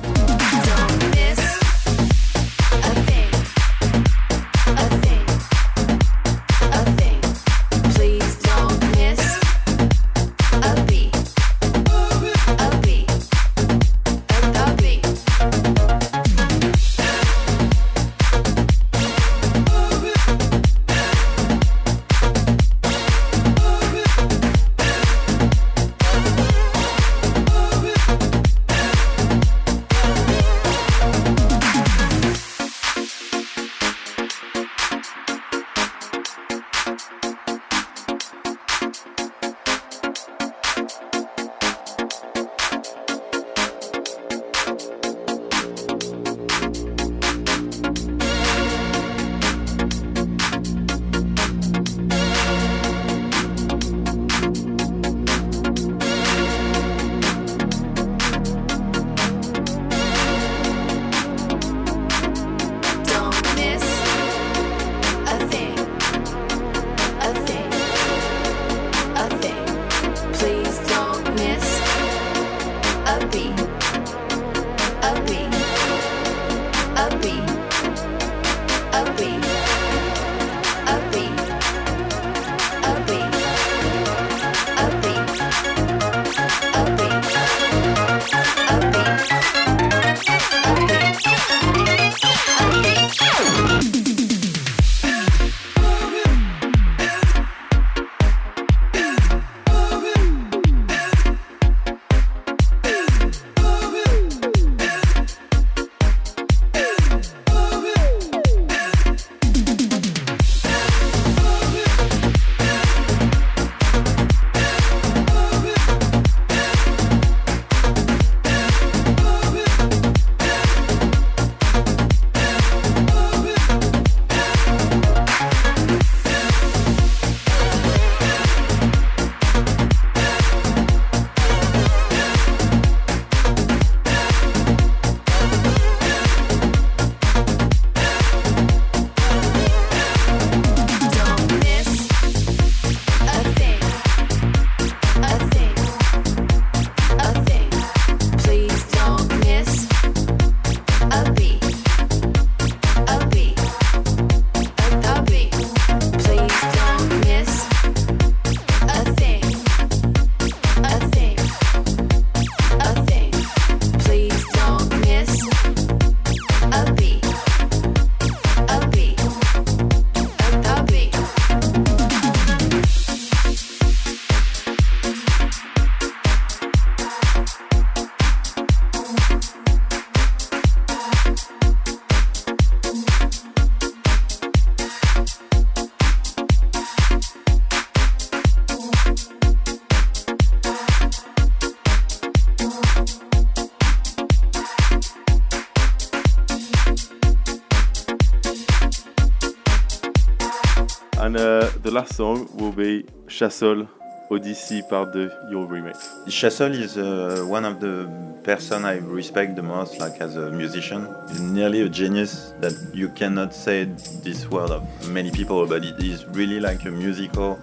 Last 201.96 202.18
song 202.18 202.46
will 202.58 202.74
be 202.74 203.04
Chassol 203.28 203.88
Odyssey 204.30 204.82
Part 204.82 205.14
2, 205.14 205.32
your 205.50 205.66
remix. 205.66 205.96
Chassol 206.26 206.72
is 206.72 206.98
uh, 206.98 207.46
one 207.48 207.64
of 207.64 207.80
the 207.80 208.12
person 208.44 208.84
I 208.84 208.98
respect 208.98 209.56
the 209.56 209.64
most, 209.64 209.98
like 210.02 210.20
as 210.20 210.36
a 210.36 210.52
musician. 210.52 211.08
He's 211.30 211.40
nearly 211.40 211.84
a 211.84 211.88
genius 211.88 212.54
that 212.60 212.74
you 212.94 213.08
cannot 213.08 213.54
say 213.54 213.86
this 214.24 214.46
word 214.50 214.72
of 214.72 214.84
many 215.10 215.32
people, 215.32 215.66
but 215.68 215.86
he 215.86 216.12
is 216.12 216.26
really 216.26 216.60
like 216.60 216.84
a 216.84 216.92
musical 216.92 217.62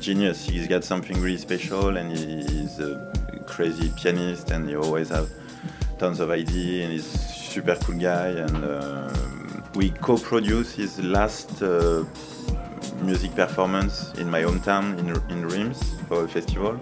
genius. 0.00 0.46
He's 0.46 0.66
got 0.66 0.82
something 0.82 1.20
really 1.20 1.36
special, 1.36 1.98
and 1.98 2.16
he's 2.16 2.80
a 2.80 3.12
crazy 3.46 3.92
pianist, 3.94 4.52
and 4.52 4.66
he 4.66 4.74
always 4.74 5.10
have 5.10 5.28
tons 5.98 6.20
of 6.20 6.30
ideas, 6.30 6.84
and 6.84 6.92
he's 6.94 7.04
super 7.04 7.76
cool 7.82 7.98
guy. 7.98 8.28
And 8.28 8.64
uh, 8.64 9.12
we 9.74 9.90
co-produced 9.90 10.76
his 10.76 10.98
last. 10.98 11.60
Uh, 11.60 12.06
music 13.00 13.34
performance 13.34 14.12
in 14.14 14.30
my 14.30 14.42
hometown 14.42 14.98
in, 14.98 15.08
in 15.30 15.46
Reims 15.48 15.82
for 16.08 16.24
a 16.24 16.28
festival. 16.28 16.78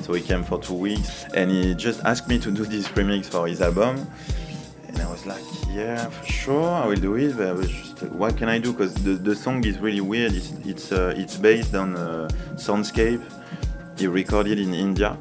So 0.00 0.12
he 0.12 0.20
came 0.20 0.44
for 0.44 0.60
two 0.60 0.74
weeks 0.74 1.24
and 1.34 1.50
he 1.50 1.74
just 1.74 2.04
asked 2.04 2.28
me 2.28 2.38
to 2.40 2.50
do 2.50 2.64
this 2.64 2.88
remix 2.88 3.26
for 3.26 3.48
his 3.48 3.62
album. 3.62 4.06
And 4.88 5.00
I 5.00 5.10
was 5.10 5.26
like, 5.26 5.42
yeah, 5.70 6.08
for 6.08 6.26
sure, 6.26 6.70
I 6.70 6.86
will 6.86 6.96
do 6.96 7.16
it. 7.16 7.36
But 7.36 7.48
I 7.48 7.52
was 7.52 7.70
just, 7.70 8.02
what 8.12 8.36
can 8.36 8.48
I 8.48 8.58
do? 8.58 8.72
Because 8.72 8.94
the, 8.94 9.12
the 9.12 9.34
song 9.34 9.64
is 9.64 9.78
really 9.78 10.00
weird. 10.00 10.32
It's 10.32 10.52
it's, 10.64 10.92
uh, 10.92 11.14
it's 11.16 11.36
based 11.36 11.74
on 11.74 11.96
a 11.96 12.28
soundscape 12.56 13.22
he 13.98 14.06
recorded 14.06 14.58
in 14.58 14.74
India 14.74 15.16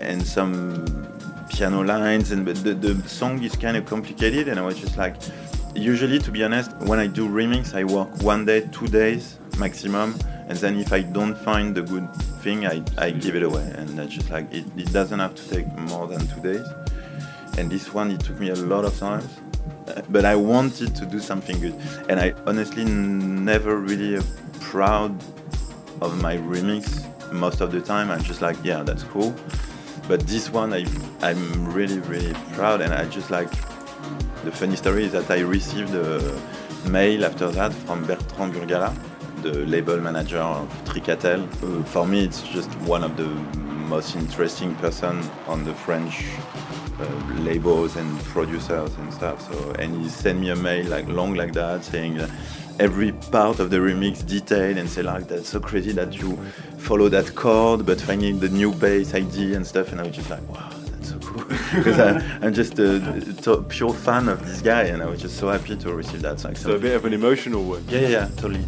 and 0.00 0.26
some 0.26 1.06
piano 1.50 1.82
lines. 1.82 2.32
And 2.32 2.44
but 2.44 2.56
the, 2.64 2.74
the 2.74 3.08
song 3.08 3.42
is 3.42 3.54
kind 3.56 3.76
of 3.76 3.84
complicated. 3.86 4.48
And 4.48 4.58
I 4.58 4.62
was 4.62 4.78
just 4.78 4.96
like, 4.96 5.16
usually 5.78 6.18
to 6.18 6.30
be 6.30 6.42
honest 6.44 6.74
when 6.78 6.98
i 6.98 7.06
do 7.06 7.28
remix 7.28 7.74
i 7.74 7.84
work 7.84 8.08
one 8.22 8.44
day 8.44 8.60
two 8.72 8.86
days 8.88 9.38
maximum 9.58 10.14
and 10.48 10.56
then 10.58 10.78
if 10.78 10.92
i 10.92 11.00
don't 11.00 11.34
find 11.34 11.74
the 11.74 11.82
good 11.82 12.08
thing 12.42 12.66
i, 12.66 12.82
I 12.96 13.10
give 13.10 13.34
it 13.36 13.42
away. 13.42 13.70
And 13.76 13.88
that's 13.98 14.12
just 14.12 14.30
like 14.30 14.52
it, 14.52 14.64
it 14.76 14.92
doesn't 14.92 15.18
have 15.18 15.34
to 15.34 15.48
take 15.50 15.66
more 15.76 16.06
than 16.06 16.26
two 16.28 16.40
days. 16.40 16.66
And 17.58 17.70
this 17.70 17.92
one 17.92 18.10
it 18.10 18.20
took 18.20 18.38
me 18.38 18.50
a 18.50 18.54
lot 18.54 18.84
of 18.84 18.96
times 18.98 19.28
uh, 19.88 20.02
but 20.08 20.24
i 20.24 20.34
wanted 20.34 20.94
to 20.96 21.04
do 21.06 21.20
something 21.20 21.60
good. 21.60 21.74
And 22.08 22.20
i 22.20 22.32
honestly 22.46 22.84
never 22.84 23.76
really 23.76 24.22
proud 24.60 25.12
of 26.00 26.22
my 26.22 26.36
remix 26.36 27.04
most 27.32 27.60
of 27.60 27.72
the 27.72 27.80
time. 27.80 28.10
I'm 28.10 28.22
just 28.22 28.40
like 28.40 28.56
yeah 28.62 28.82
that's 28.82 29.04
cool. 29.04 29.34
But 30.06 30.20
this 30.26 30.50
one 30.50 30.72
I, 30.72 30.86
i'm 31.20 31.72
really 31.72 31.98
really 31.98 32.32
proud 32.54 32.80
and 32.80 32.94
i 32.94 33.04
just 33.06 33.30
like 33.30 33.50
the 34.48 34.56
funny 34.56 34.76
story 34.76 35.04
is 35.04 35.12
that 35.12 35.30
I 35.30 35.40
received 35.40 35.94
a 35.94 36.40
mail 36.88 37.26
after 37.26 37.50
that 37.50 37.70
from 37.70 38.06
Bertrand 38.06 38.54
Burgala, 38.54 38.96
the 39.42 39.52
label 39.66 39.98
manager 39.98 40.38
of 40.38 40.66
Tricatel. 40.86 41.42
Uh, 41.62 41.84
for 41.84 42.06
me, 42.06 42.24
it's 42.24 42.40
just 42.40 42.70
one 42.80 43.04
of 43.04 43.18
the 43.18 43.28
most 43.92 44.16
interesting 44.16 44.74
person 44.76 45.22
on 45.48 45.64
the 45.64 45.74
French 45.74 46.24
uh, 46.98 47.04
labels 47.40 47.96
and 47.96 48.18
producers 48.20 48.94
and 48.96 49.12
stuff. 49.12 49.46
So, 49.52 49.72
and 49.72 50.00
he 50.00 50.08
sent 50.08 50.40
me 50.40 50.48
a 50.48 50.56
mail 50.56 50.86
like 50.86 51.06
long 51.08 51.34
like 51.34 51.52
that, 51.52 51.84
saying 51.84 52.18
every 52.80 53.12
part 53.30 53.60
of 53.60 53.68
the 53.68 53.76
remix 53.76 54.26
detailed 54.26 54.78
and 54.78 54.88
say 54.88 55.02
like 55.02 55.28
that's 55.28 55.50
so 55.50 55.60
crazy 55.60 55.92
that 55.92 56.14
you 56.22 56.38
follow 56.78 57.10
that 57.10 57.34
chord, 57.34 57.84
but 57.84 58.00
finding 58.00 58.38
the 58.38 58.48
new 58.48 58.72
bass 58.72 59.12
ID 59.12 59.52
and 59.52 59.66
stuff. 59.66 59.92
And 59.92 60.00
I 60.00 60.04
was 60.04 60.16
just 60.16 60.30
like, 60.30 60.48
wow 60.48 60.77
because 61.74 61.98
I'm 61.98 62.54
just 62.54 62.78
a, 62.78 62.96
a, 63.50 63.62
pure 63.62 63.92
fan 63.92 64.28
of 64.28 64.44
this 64.46 64.60
guy, 64.60 64.84
and 64.84 65.02
I 65.02 65.06
was 65.06 65.20
just 65.20 65.36
so 65.38 65.48
happy 65.48 65.76
to 65.76 65.92
receive 65.92 66.22
that. 66.22 66.40
So, 66.40 66.52
so 66.54 66.72
a 66.72 66.78
bit 66.78 66.94
of 66.94 67.04
an 67.04 67.12
emotional 67.12 67.64
one. 67.64 67.84
Yeah, 67.88 68.00
yeah, 68.00 68.08
yeah, 68.08 68.28
totally. 68.36 68.64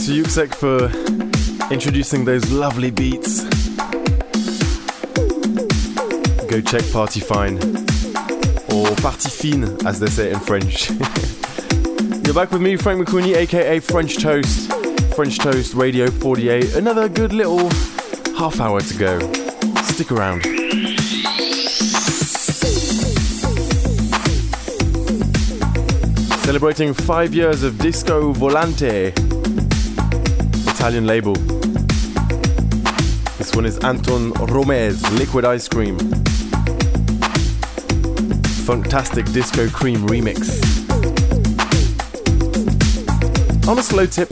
Thanks 0.00 0.32
to 0.32 0.46
Yuksek 0.46 0.54
for 0.54 1.70
introducing 1.70 2.24
those 2.24 2.50
lovely 2.50 2.90
beats. 2.90 3.44
Go 6.46 6.62
check 6.62 6.90
Party 6.90 7.20
Fine, 7.20 7.58
or 8.72 8.96
Party 8.96 9.28
Fine 9.28 9.86
as 9.86 10.00
they 10.00 10.06
say 10.06 10.32
in 10.32 10.40
French. 10.40 10.88
You're 12.24 12.32
back 12.32 12.50
with 12.50 12.62
me, 12.62 12.76
Frank 12.76 13.06
McQueenie, 13.06 13.36
aka 13.36 13.78
French 13.78 14.16
Toast. 14.16 14.72
French 15.14 15.38
Toast 15.38 15.74
Radio 15.74 16.10
48. 16.10 16.76
Another 16.76 17.06
good 17.06 17.34
little 17.34 17.68
half 18.38 18.58
hour 18.58 18.80
to 18.80 18.96
go. 18.96 19.18
Stick 19.82 20.12
around. 20.12 20.44
Celebrating 26.46 26.94
five 26.94 27.34
years 27.34 27.62
of 27.62 27.76
Disco 27.76 28.32
Volante, 28.32 29.29
Italian 30.80 31.06
label. 31.06 31.34
This 33.36 33.54
one 33.54 33.66
is 33.66 33.76
Anton 33.80 34.32
Romez, 34.48 35.02
Liquid 35.12 35.44
Ice 35.44 35.68
Cream. 35.68 35.98
Fantastic 38.64 39.30
Disco 39.30 39.68
Cream 39.68 40.06
remix. 40.06 40.48
On 43.68 43.78
a 43.78 43.82
slow 43.82 44.06
tip, 44.06 44.30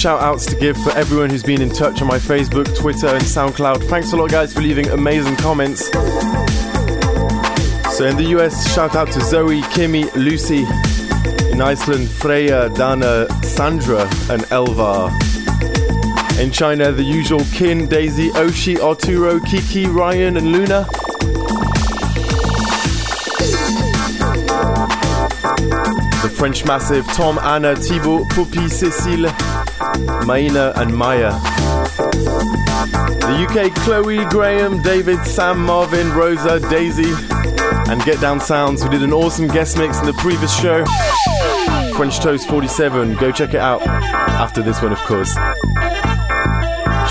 shout 0.00 0.22
outs 0.22 0.46
to 0.46 0.56
give 0.56 0.78
for 0.78 0.90
everyone 0.92 1.28
who's 1.28 1.42
been 1.42 1.60
in 1.60 1.68
touch 1.68 2.00
on 2.00 2.08
my 2.08 2.16
Facebook, 2.16 2.74
Twitter, 2.74 3.08
and 3.08 3.22
SoundCloud. 3.22 3.86
Thanks 3.90 4.14
a 4.14 4.16
lot, 4.16 4.30
guys, 4.30 4.50
for 4.50 4.62
leaving 4.62 4.88
amazing 4.88 5.36
comments. 5.36 5.90
So, 7.98 8.06
in 8.06 8.16
the 8.16 8.34
US, 8.38 8.74
shout 8.74 8.96
out 8.96 9.12
to 9.12 9.20
Zoe, 9.20 9.60
Kimmy, 9.60 10.10
Lucy. 10.14 10.64
In 11.52 11.60
Iceland, 11.60 12.08
Freya, 12.08 12.70
Dana, 12.70 13.28
Sandra, 13.42 14.04
and 14.30 14.40
Elvar. 14.44 15.10
In 16.40 16.50
China, 16.50 16.92
the 16.92 17.04
usual 17.04 17.44
Kin, 17.52 17.86
Daisy, 17.86 18.30
Oshi, 18.30 18.78
Arturo, 18.80 19.38
Kiki, 19.40 19.84
Ryan, 19.84 20.38
and 20.38 20.50
Luna. 20.50 20.86
The 26.22 26.32
French 26.34 26.64
Massive, 26.64 27.06
Tom, 27.08 27.38
Anna, 27.40 27.76
Thibaut, 27.76 28.30
Poppy, 28.30 28.66
Cécile, 28.70 29.28
Maina, 30.26 30.72
and 30.76 30.94
Maya. 30.94 31.30
The 33.20 33.46
UK, 33.48 33.74
Chloe, 33.84 34.24
Graham, 34.26 34.82
David, 34.82 35.24
Sam, 35.24 35.64
Marvin, 35.64 36.12
Rosa, 36.12 36.60
Daisy, 36.68 37.12
and 37.90 38.02
Get 38.04 38.20
Down 38.20 38.40
Sounds, 38.40 38.82
who 38.82 38.88
did 38.88 39.02
an 39.02 39.12
awesome 39.12 39.48
guest 39.48 39.78
mix 39.78 39.98
in 39.98 40.06
the 40.06 40.12
previous 40.14 40.54
show. 40.60 40.84
French 41.96 42.18
Toast 42.20 42.48
47, 42.48 43.16
go 43.16 43.30
check 43.30 43.54
it 43.54 43.60
out 43.60 43.82
after 43.82 44.62
this 44.62 44.80
one, 44.82 44.92
of 44.92 44.98
course. 45.00 45.34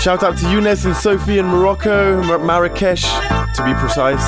Shout 0.00 0.22
out 0.22 0.38
to 0.38 0.46
Younes 0.46 0.86
and 0.86 0.96
Sophie 0.96 1.38
in 1.38 1.46
Morocco, 1.46 2.22
Mar- 2.24 2.38
Marrakesh, 2.38 3.02
to 3.02 3.62
be 3.64 3.74
precise. 3.74 4.24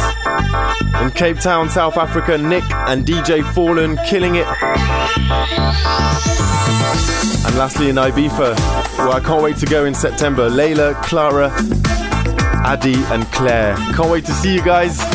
In 1.03 1.11
Cape 1.13 1.39
Town, 1.41 1.71
South 1.71 1.97
Africa, 1.97 2.37
Nick 2.37 2.65
and 2.71 3.07
DJ 3.07 3.43
Fallen 3.55 3.97
killing 4.07 4.35
it. 4.37 4.47
And 7.47 7.59
lastly 7.59 7.91
in 7.91 7.97
Ibiza, 7.97 8.57
where 8.99 9.09
I 9.09 9.21
can't 9.21 9.43
wait 9.43 9.57
to 9.59 9.67
go 9.67 9.85
in 9.85 9.95
September, 9.95 10.49
Layla, 10.49 10.95
Clara, 11.03 11.51
Addy, 12.65 12.95
and 13.13 13.25
Claire. 13.33 13.75
Can't 13.95 14.11
wait 14.11 14.25
to 14.27 14.33
see 14.33 14.55
you 14.55 14.63
guys. 14.63 15.12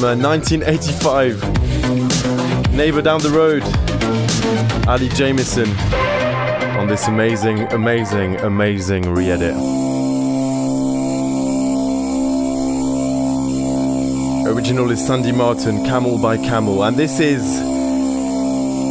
From 0.00 0.08
uh, 0.08 0.16
1985. 0.16 2.72
Neighbor 2.72 3.02
down 3.02 3.20
the 3.20 3.28
road, 3.28 3.62
Ali 4.88 5.10
Jamieson, 5.10 5.68
on 6.78 6.86
this 6.86 7.06
amazing, 7.06 7.70
amazing, 7.72 8.36
amazing 8.36 9.12
re 9.12 9.30
edit. 9.30 9.54
Original 14.46 14.90
is 14.90 15.06
Sandy 15.06 15.32
Martin, 15.32 15.84
Camel 15.84 16.16
by 16.18 16.38
Camel, 16.38 16.82
and 16.84 16.96
this 16.96 17.20
is 17.20 17.42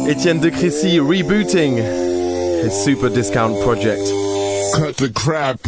Etienne 0.08 0.38
de 0.40 0.52
Crécy 0.52 1.00
rebooting 1.00 1.78
his 2.62 2.72
super 2.84 3.08
discount 3.08 3.60
project. 3.64 4.02
Cut 4.76 4.96
the 4.96 5.10
crap. 5.12 5.59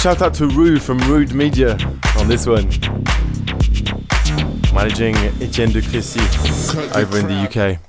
Shout 0.00 0.22
out 0.22 0.32
to 0.34 0.46
Rue 0.46 0.78
from 0.78 0.98
Rude 1.10 1.34
Media 1.34 1.72
on 2.18 2.28
this 2.28 2.46
one. 2.46 2.68
Managing 4.72 5.16
Etienne 5.42 5.72
de 5.72 5.82
Crécy 5.82 6.20
over 6.94 7.18
in 7.18 7.26
the. 7.26 7.34
UK. 7.34 7.80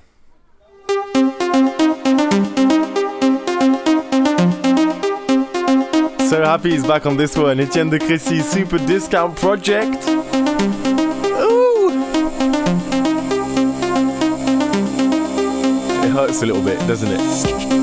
So 6.27 6.43
happy 6.43 6.71
he's 6.71 6.85
back 6.85 7.05
on 7.05 7.15
this 7.15 7.37
one. 7.37 7.59
Etienne 7.59 7.91
de 7.91 7.99
Crécy 7.99 8.41
Super 8.41 8.79
Discount 8.79 9.35
Project. 9.35 10.03
It 16.03 16.11
hurts 16.11 16.41
a 16.41 16.47
little 16.47 16.63
bit, 16.63 16.79
doesn't 16.87 17.11
it? 17.11 17.78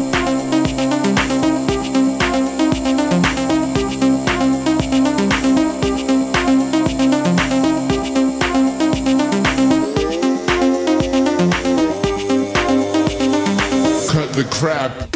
Crap. 14.58 15.15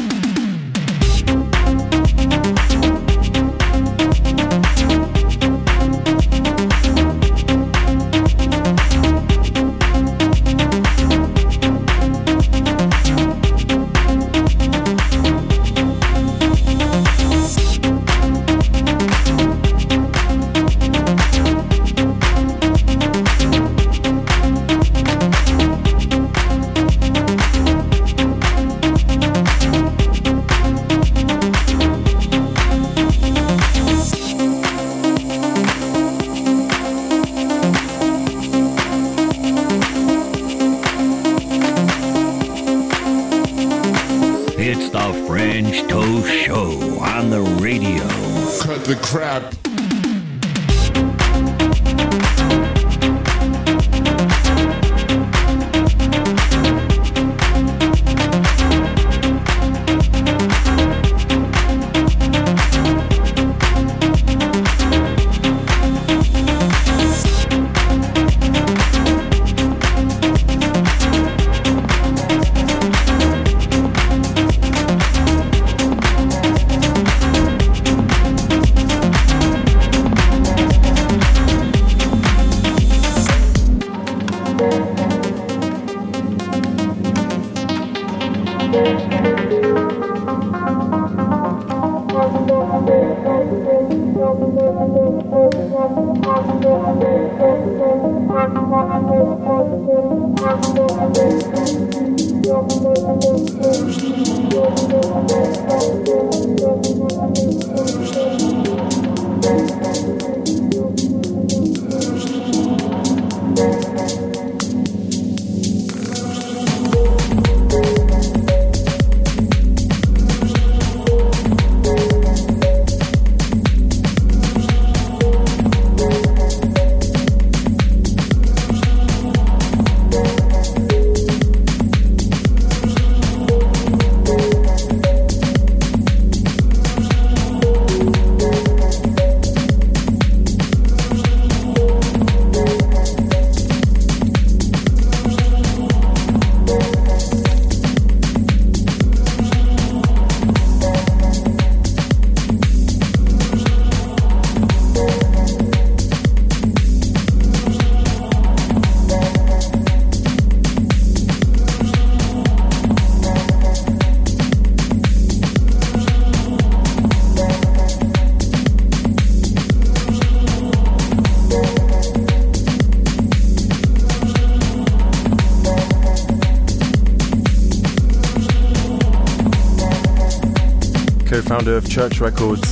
founder 181.61 181.77
of 181.77 181.91
Church 181.91 182.21
Records, 182.21 182.67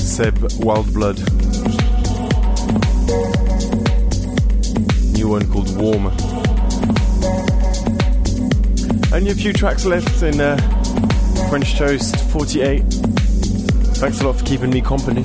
Seb 0.00 0.38
Wildblood. 0.62 1.18
New 5.12 5.28
one 5.28 5.50
called 5.50 5.76
Warm. 5.76 6.06
Only 9.12 9.32
a 9.32 9.34
few 9.34 9.52
tracks 9.52 9.84
left 9.84 10.22
in 10.22 10.40
uh, 10.40 10.56
French 11.50 11.74
Toast 11.74 12.14
48. 12.30 12.82
Thanks 13.98 14.20
a 14.20 14.26
lot 14.28 14.36
for 14.36 14.44
keeping 14.44 14.70
me 14.70 14.82
company. 14.82 15.24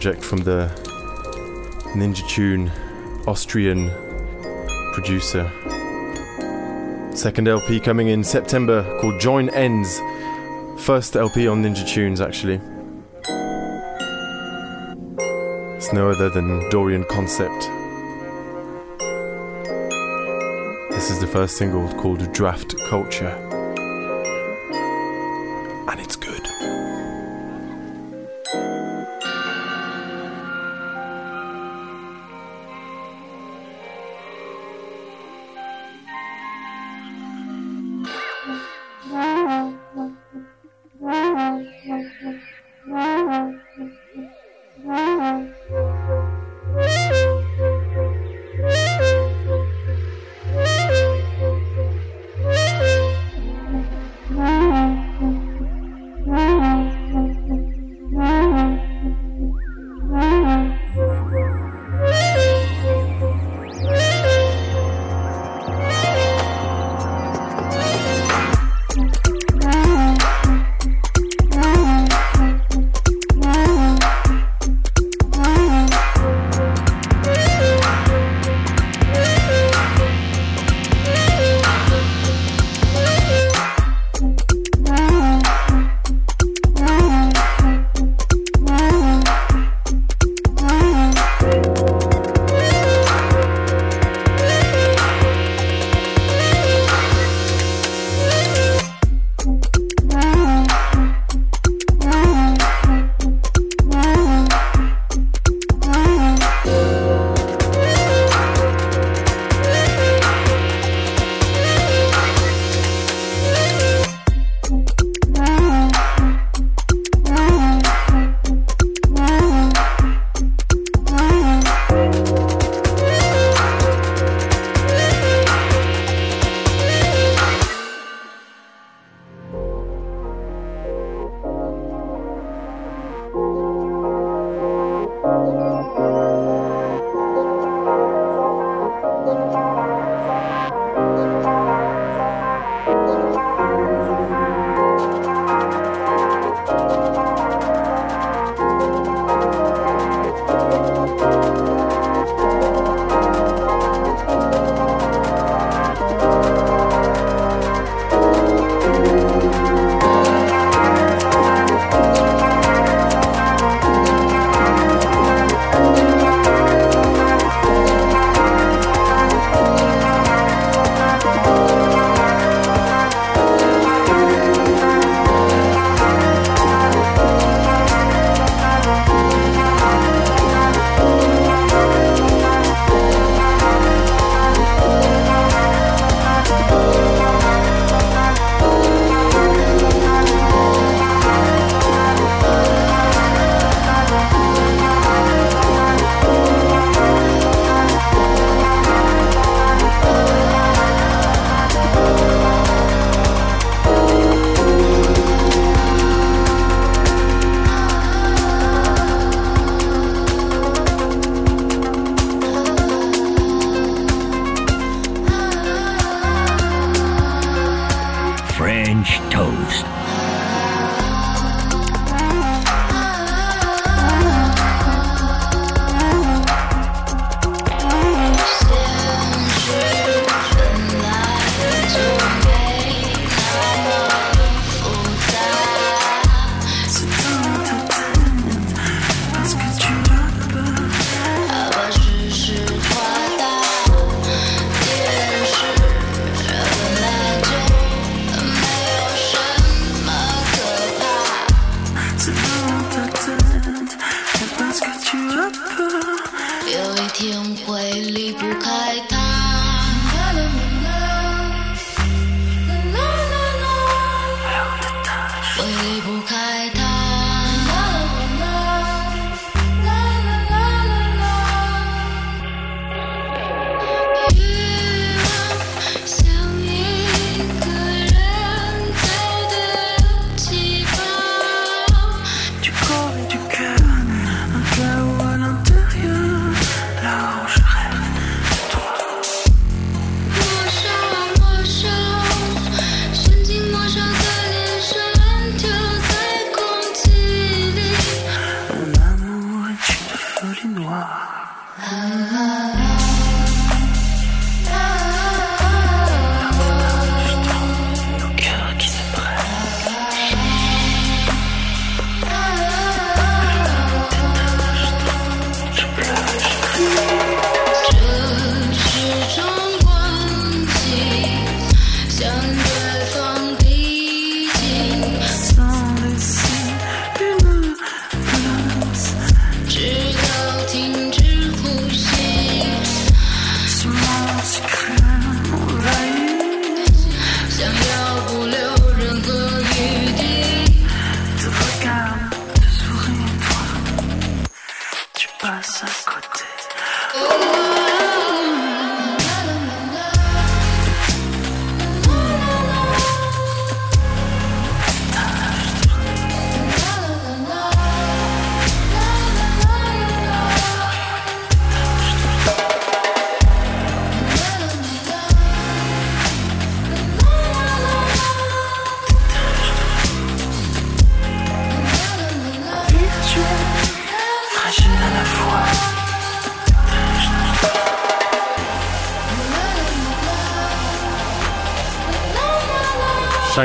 Project 0.00 0.24
from 0.24 0.38
the 0.38 0.66
Ninja 1.92 2.26
Tune 2.26 2.72
Austrian 3.26 3.90
producer. 4.94 5.44
Second 7.14 7.46
LP 7.46 7.78
coming 7.78 8.08
in 8.08 8.24
September 8.24 8.82
called 8.98 9.20
Join 9.20 9.50
Ends. 9.50 10.00
First 10.78 11.16
LP 11.16 11.46
on 11.46 11.62
Ninja 11.62 11.86
Tunes, 11.86 12.22
actually. 12.22 12.58
It's 15.76 15.92
no 15.92 16.08
other 16.08 16.30
than 16.30 16.66
Dorian 16.70 17.04
Concept. 17.04 17.60
This 20.92 21.10
is 21.10 21.20
the 21.20 21.28
first 21.30 21.58
single 21.58 21.86
called 22.00 22.32
Draft 22.32 22.74
Culture. 22.88 23.49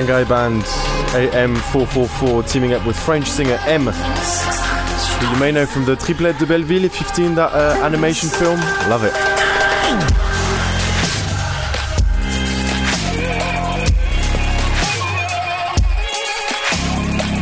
Shanghai 0.06 0.24
band 0.24 0.62
AM444 1.14 2.48
teaming 2.48 2.74
up 2.74 2.86
with 2.86 2.96
French 2.96 3.26
singer 3.26 3.58
M, 3.66 3.88
who 3.88 5.34
you 5.34 5.40
may 5.40 5.52
know 5.52 5.66
from 5.66 5.84
the 5.84 5.96
Triplette 5.96 6.38
de 6.38 6.46
Belleville, 6.46 6.84
if 6.84 7.00
you've 7.00 7.10
seen 7.10 7.34
that 7.34 7.52
uh, 7.52 7.84
animation 7.84 8.30
film. 8.30 8.60
Love 8.88 9.04
it. 9.04 9.14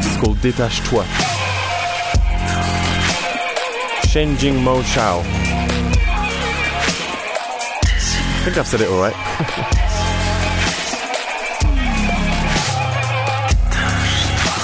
It's 0.05 0.17
called 0.21 0.37
Détache-toi. 0.37 1.03
Shenjing 4.07 4.63
Mo 4.63 4.81
Shao. 4.83 5.19
I 5.19 5.25
think 8.45 8.57
I've 8.57 8.67
said 8.67 8.79
it 8.79 8.87
all 8.87 9.69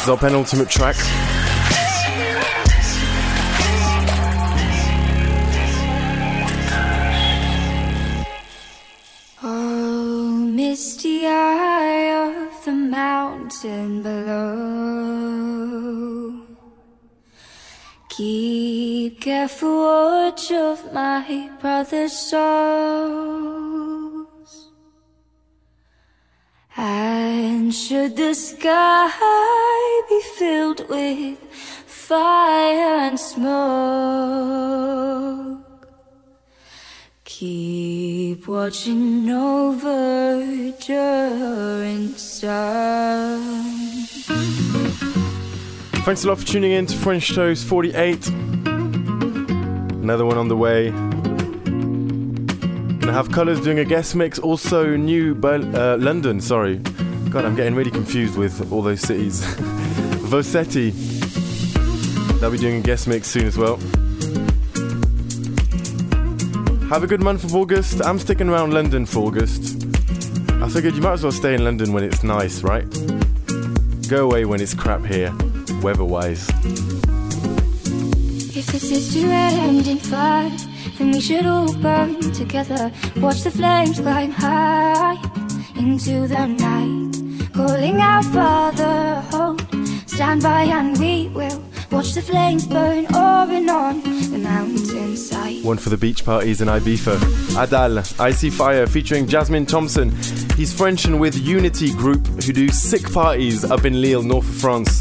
our 0.09 0.17
penultimate 0.17 0.69
track. 0.69 0.95
Oh, 9.43 10.51
misty 10.53 11.25
eye 11.25 12.11
of 12.27 12.65
the 12.65 12.71
mountain 12.71 14.01
below. 14.01 15.19
Keep 18.09 19.21
careful 19.21 19.99
of 20.51 20.93
my 20.93 21.49
brother's 21.61 22.13
souls. 22.13 23.49
And 26.75 27.73
should 27.73 28.15
the 28.15 28.33
sky 28.33 29.07
filled 30.39 30.87
with 30.87 31.37
fire 31.85 32.95
and 33.07 33.19
smoke, 33.19 33.49
Keep 37.25 38.47
watching 38.47 39.29
over 39.29 40.71
during 40.79 42.15
sun. 42.15 43.41
Thanks 46.05 46.23
a 46.23 46.27
lot 46.29 46.39
for 46.39 46.45
tuning 46.47 46.71
in 46.71 46.85
to 46.85 46.95
French 46.95 47.35
Toast 47.35 47.65
48. 47.65 48.27
Another 48.29 50.25
one 50.25 50.37
on 50.37 50.47
the 50.47 50.55
way. 50.55 50.91
Gonna 52.99 53.11
have 53.11 53.29
Colours 53.33 53.59
doing 53.59 53.79
a 53.79 53.85
guest 53.85 54.15
mix. 54.15 54.39
Also, 54.39 54.95
new 54.95 55.37
uh, 55.43 55.97
London, 55.99 56.39
sorry. 56.39 56.77
God, 57.29 57.43
I'm 57.43 57.55
getting 57.55 57.75
really 57.75 57.91
confused 57.91 58.37
with 58.37 58.71
all 58.71 58.81
those 58.81 59.01
cities. 59.01 59.43
Vosetti. 60.29 60.91
They'll 62.39 62.51
be 62.51 62.59
doing 62.59 62.81
a 62.81 62.81
guest 62.81 63.07
mix 63.07 63.27
soon 63.27 63.47
as 63.47 63.57
well. 63.57 63.77
Have 66.89 67.03
a 67.03 67.07
good 67.07 67.21
month 67.21 67.43
of 67.43 67.55
August. 67.55 68.05
I'm 68.05 68.19
sticking 68.19 68.47
around 68.47 68.71
London 68.71 69.07
for 69.07 69.25
August. 69.25 69.83
I 70.61 70.69
figured 70.69 70.93
you 70.93 71.01
might 71.01 71.13
as 71.13 71.23
well 71.23 71.31
stay 71.31 71.55
in 71.55 71.63
London 71.63 71.93
when 71.93 72.03
it's 72.03 72.23
nice, 72.23 72.61
right? 72.61 72.85
Go 74.07 74.25
away 74.25 74.45
when 74.45 74.61
it's 74.61 74.75
crap 74.75 75.03
here, 75.03 75.33
weather 75.81 76.05
wise. 76.05 76.47
If 78.55 78.67
this 78.67 78.91
is 78.91 79.13
to 79.13 79.21
end 79.25 79.87
in 79.87 79.97
fire, 79.97 80.51
then 80.99 81.11
we 81.11 81.21
should 81.21 81.47
all 81.47 81.73
burn 81.73 82.19
together. 82.33 82.91
Watch 83.17 83.41
the 83.41 83.51
flames 83.51 83.99
climb 83.99 84.31
high 84.31 85.15
into 85.75 86.27
the 86.27 86.45
night. 86.45 87.53
Calling 87.53 87.99
out, 87.99 88.25
Father, 88.25 89.23
stand 90.19 90.43
by, 90.43 90.63
and 90.63 90.99
we 90.99 91.29
will 91.29 91.63
watch 91.91 92.11
the 92.11 92.21
flames 92.21 92.67
burn 92.67 93.05
over 93.15 93.53
and 93.53 93.69
on 93.69 94.01
the 94.03 94.37
mountainside. 94.37 95.63
One 95.63 95.77
for 95.77 95.87
the 95.87 95.95
beach 95.95 96.25
parties 96.25 96.59
in 96.59 96.67
Ibiza. 96.67 97.15
Adal, 97.55 98.19
I 98.19 98.31
See 98.31 98.49
Fire, 98.49 98.85
featuring 98.85 99.27
Jasmine 99.27 99.65
Thompson. 99.65 100.09
He's 100.57 100.73
French 100.77 101.05
and 101.05 101.21
with 101.21 101.37
Unity 101.37 101.93
Group, 101.93 102.27
who 102.43 102.51
do 102.51 102.67
sick 102.67 103.09
parties 103.13 103.63
up 103.63 103.85
in 103.85 104.01
Lille, 104.01 104.21
north 104.21 104.49
of 104.49 104.55
France. 104.55 104.99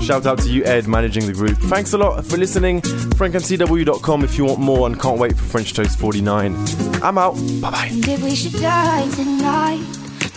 Shout 0.00 0.26
out 0.26 0.38
to 0.38 0.48
you, 0.48 0.62
Ed, 0.64 0.86
managing 0.86 1.26
the 1.26 1.32
group. 1.32 1.58
Thanks 1.62 1.92
a 1.92 1.98
lot 1.98 2.24
for 2.24 2.36
listening. 2.36 2.82
FrankMCW.com 2.82 4.22
if 4.22 4.38
you 4.38 4.44
want 4.44 4.60
more 4.60 4.86
and 4.86 5.00
can't 5.00 5.18
wait 5.18 5.36
for 5.36 5.42
French 5.42 5.74
Toast 5.74 5.98
49. 5.98 6.54
I'm 7.02 7.18
out. 7.18 7.34
Bye 7.60 7.70
bye. 7.72 7.90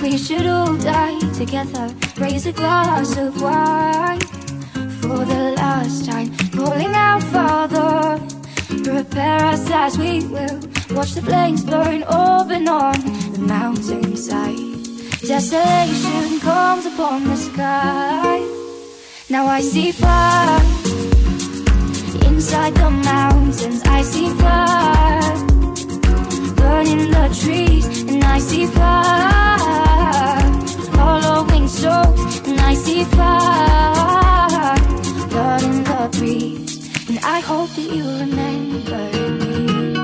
We 0.01 0.17
should 0.17 0.45
all 0.45 0.75
die 0.75 1.19
together. 1.33 1.93
Raise 2.17 2.45
a 2.45 2.51
glass 2.51 3.17
of 3.17 3.41
wine 3.41 4.19
for 5.01 5.23
the 5.25 5.53
last 5.55 6.05
time. 6.05 6.35
Calling 6.51 6.93
out, 6.93 7.23
Father, 7.23 8.19
prepare 8.83 9.45
us 9.45 9.69
as 9.71 9.97
we 9.97 10.25
will. 10.25 10.59
Watch 10.91 11.13
the 11.13 11.21
flames 11.21 11.63
burn 11.63 12.03
and 12.51 12.69
on 12.69 12.99
the 13.33 13.39
mountainside. 13.39 14.57
Desolation 15.21 16.39
comes 16.41 16.85
upon 16.85 17.23
the 17.23 17.37
sky. 17.37 18.45
Now 19.29 19.47
I 19.47 19.61
see 19.61 19.91
fire 19.91 20.61
inside 22.27 22.75
the 22.75 22.89
mountains. 22.91 23.81
I 23.85 24.01
see 24.01 24.29
fire 24.29 25.45
burning 26.55 27.11
the 27.11 27.27
trees, 27.41 28.03
and 28.03 28.23
I 28.23 28.39
see 28.39 28.65
fire 28.67 29.84
hollowing 30.97 31.67
souls, 31.67 32.19
and 32.47 32.59
I 32.59 32.73
see 32.73 33.03
fire 33.03 34.75
burning 35.29 35.83
the 35.83 36.09
breeze. 36.17 36.73
And 37.09 37.19
I 37.19 37.39
hope 37.39 37.69
that 37.77 37.89
you 37.95 38.03
remember 38.23 39.03
me. 39.41 39.95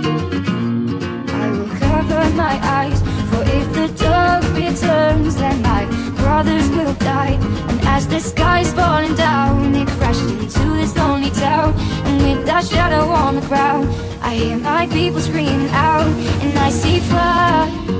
I 1.43 1.45
will 1.51 1.72
cover 1.85 2.23
my 2.35 2.55
eyes, 2.80 2.99
for 3.30 3.43
if 3.59 3.68
the 3.73 3.88
dark 4.03 4.43
returns, 4.55 5.35
then 5.35 5.61
my 5.61 5.85
brothers 6.22 6.68
will 6.69 6.93
die. 6.95 7.38
And 7.69 7.80
as 7.95 8.07
the 8.07 8.19
sky's 8.19 8.72
falling 8.73 9.15
down, 9.15 9.76
it 9.76 9.88
crashed 9.97 10.30
into 10.43 10.65
this 10.80 10.95
lonely 10.95 11.31
town. 11.31 11.73
And 12.07 12.22
with 12.22 12.45
that 12.45 12.65
shadow 12.65 13.03
on 13.09 13.35
the 13.35 13.45
ground, 13.47 13.89
I 14.22 14.35
hear 14.35 14.57
my 14.57 14.88
people 14.88 15.19
screaming 15.19 15.69
out, 15.69 16.07
and 16.43 16.57
I 16.59 16.69
see 16.69 16.99
fire 16.99 17.90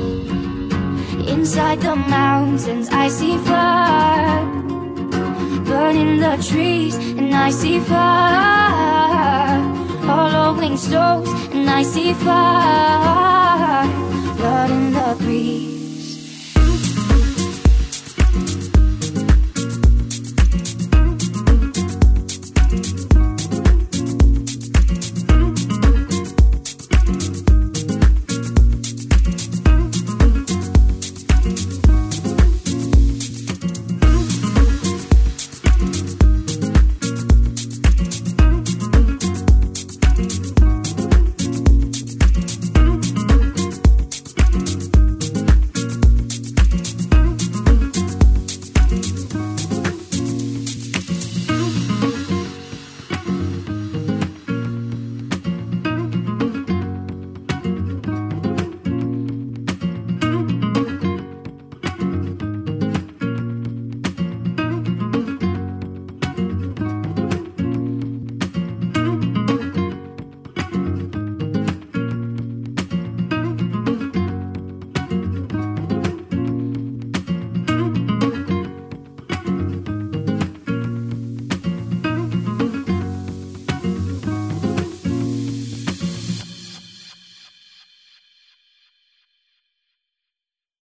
inside 1.32 1.80
the 1.82 1.96
mountains. 1.96 2.90
I 2.90 3.08
see 3.08 3.38
fire 3.38 4.46
burning 5.66 6.20
the 6.20 6.36
trees, 6.50 6.96
and 7.20 7.34
I 7.34 7.50
see 7.52 7.80
fire 7.80 9.60
hollowing 10.10 10.78
stones, 10.78 11.30
and 11.54 11.70
I 11.70 11.84
see 11.84 12.14
fire 12.14 13.88
blood 14.38 14.72
in 14.72 14.94
the 14.94 15.16
breeze. 15.24 15.71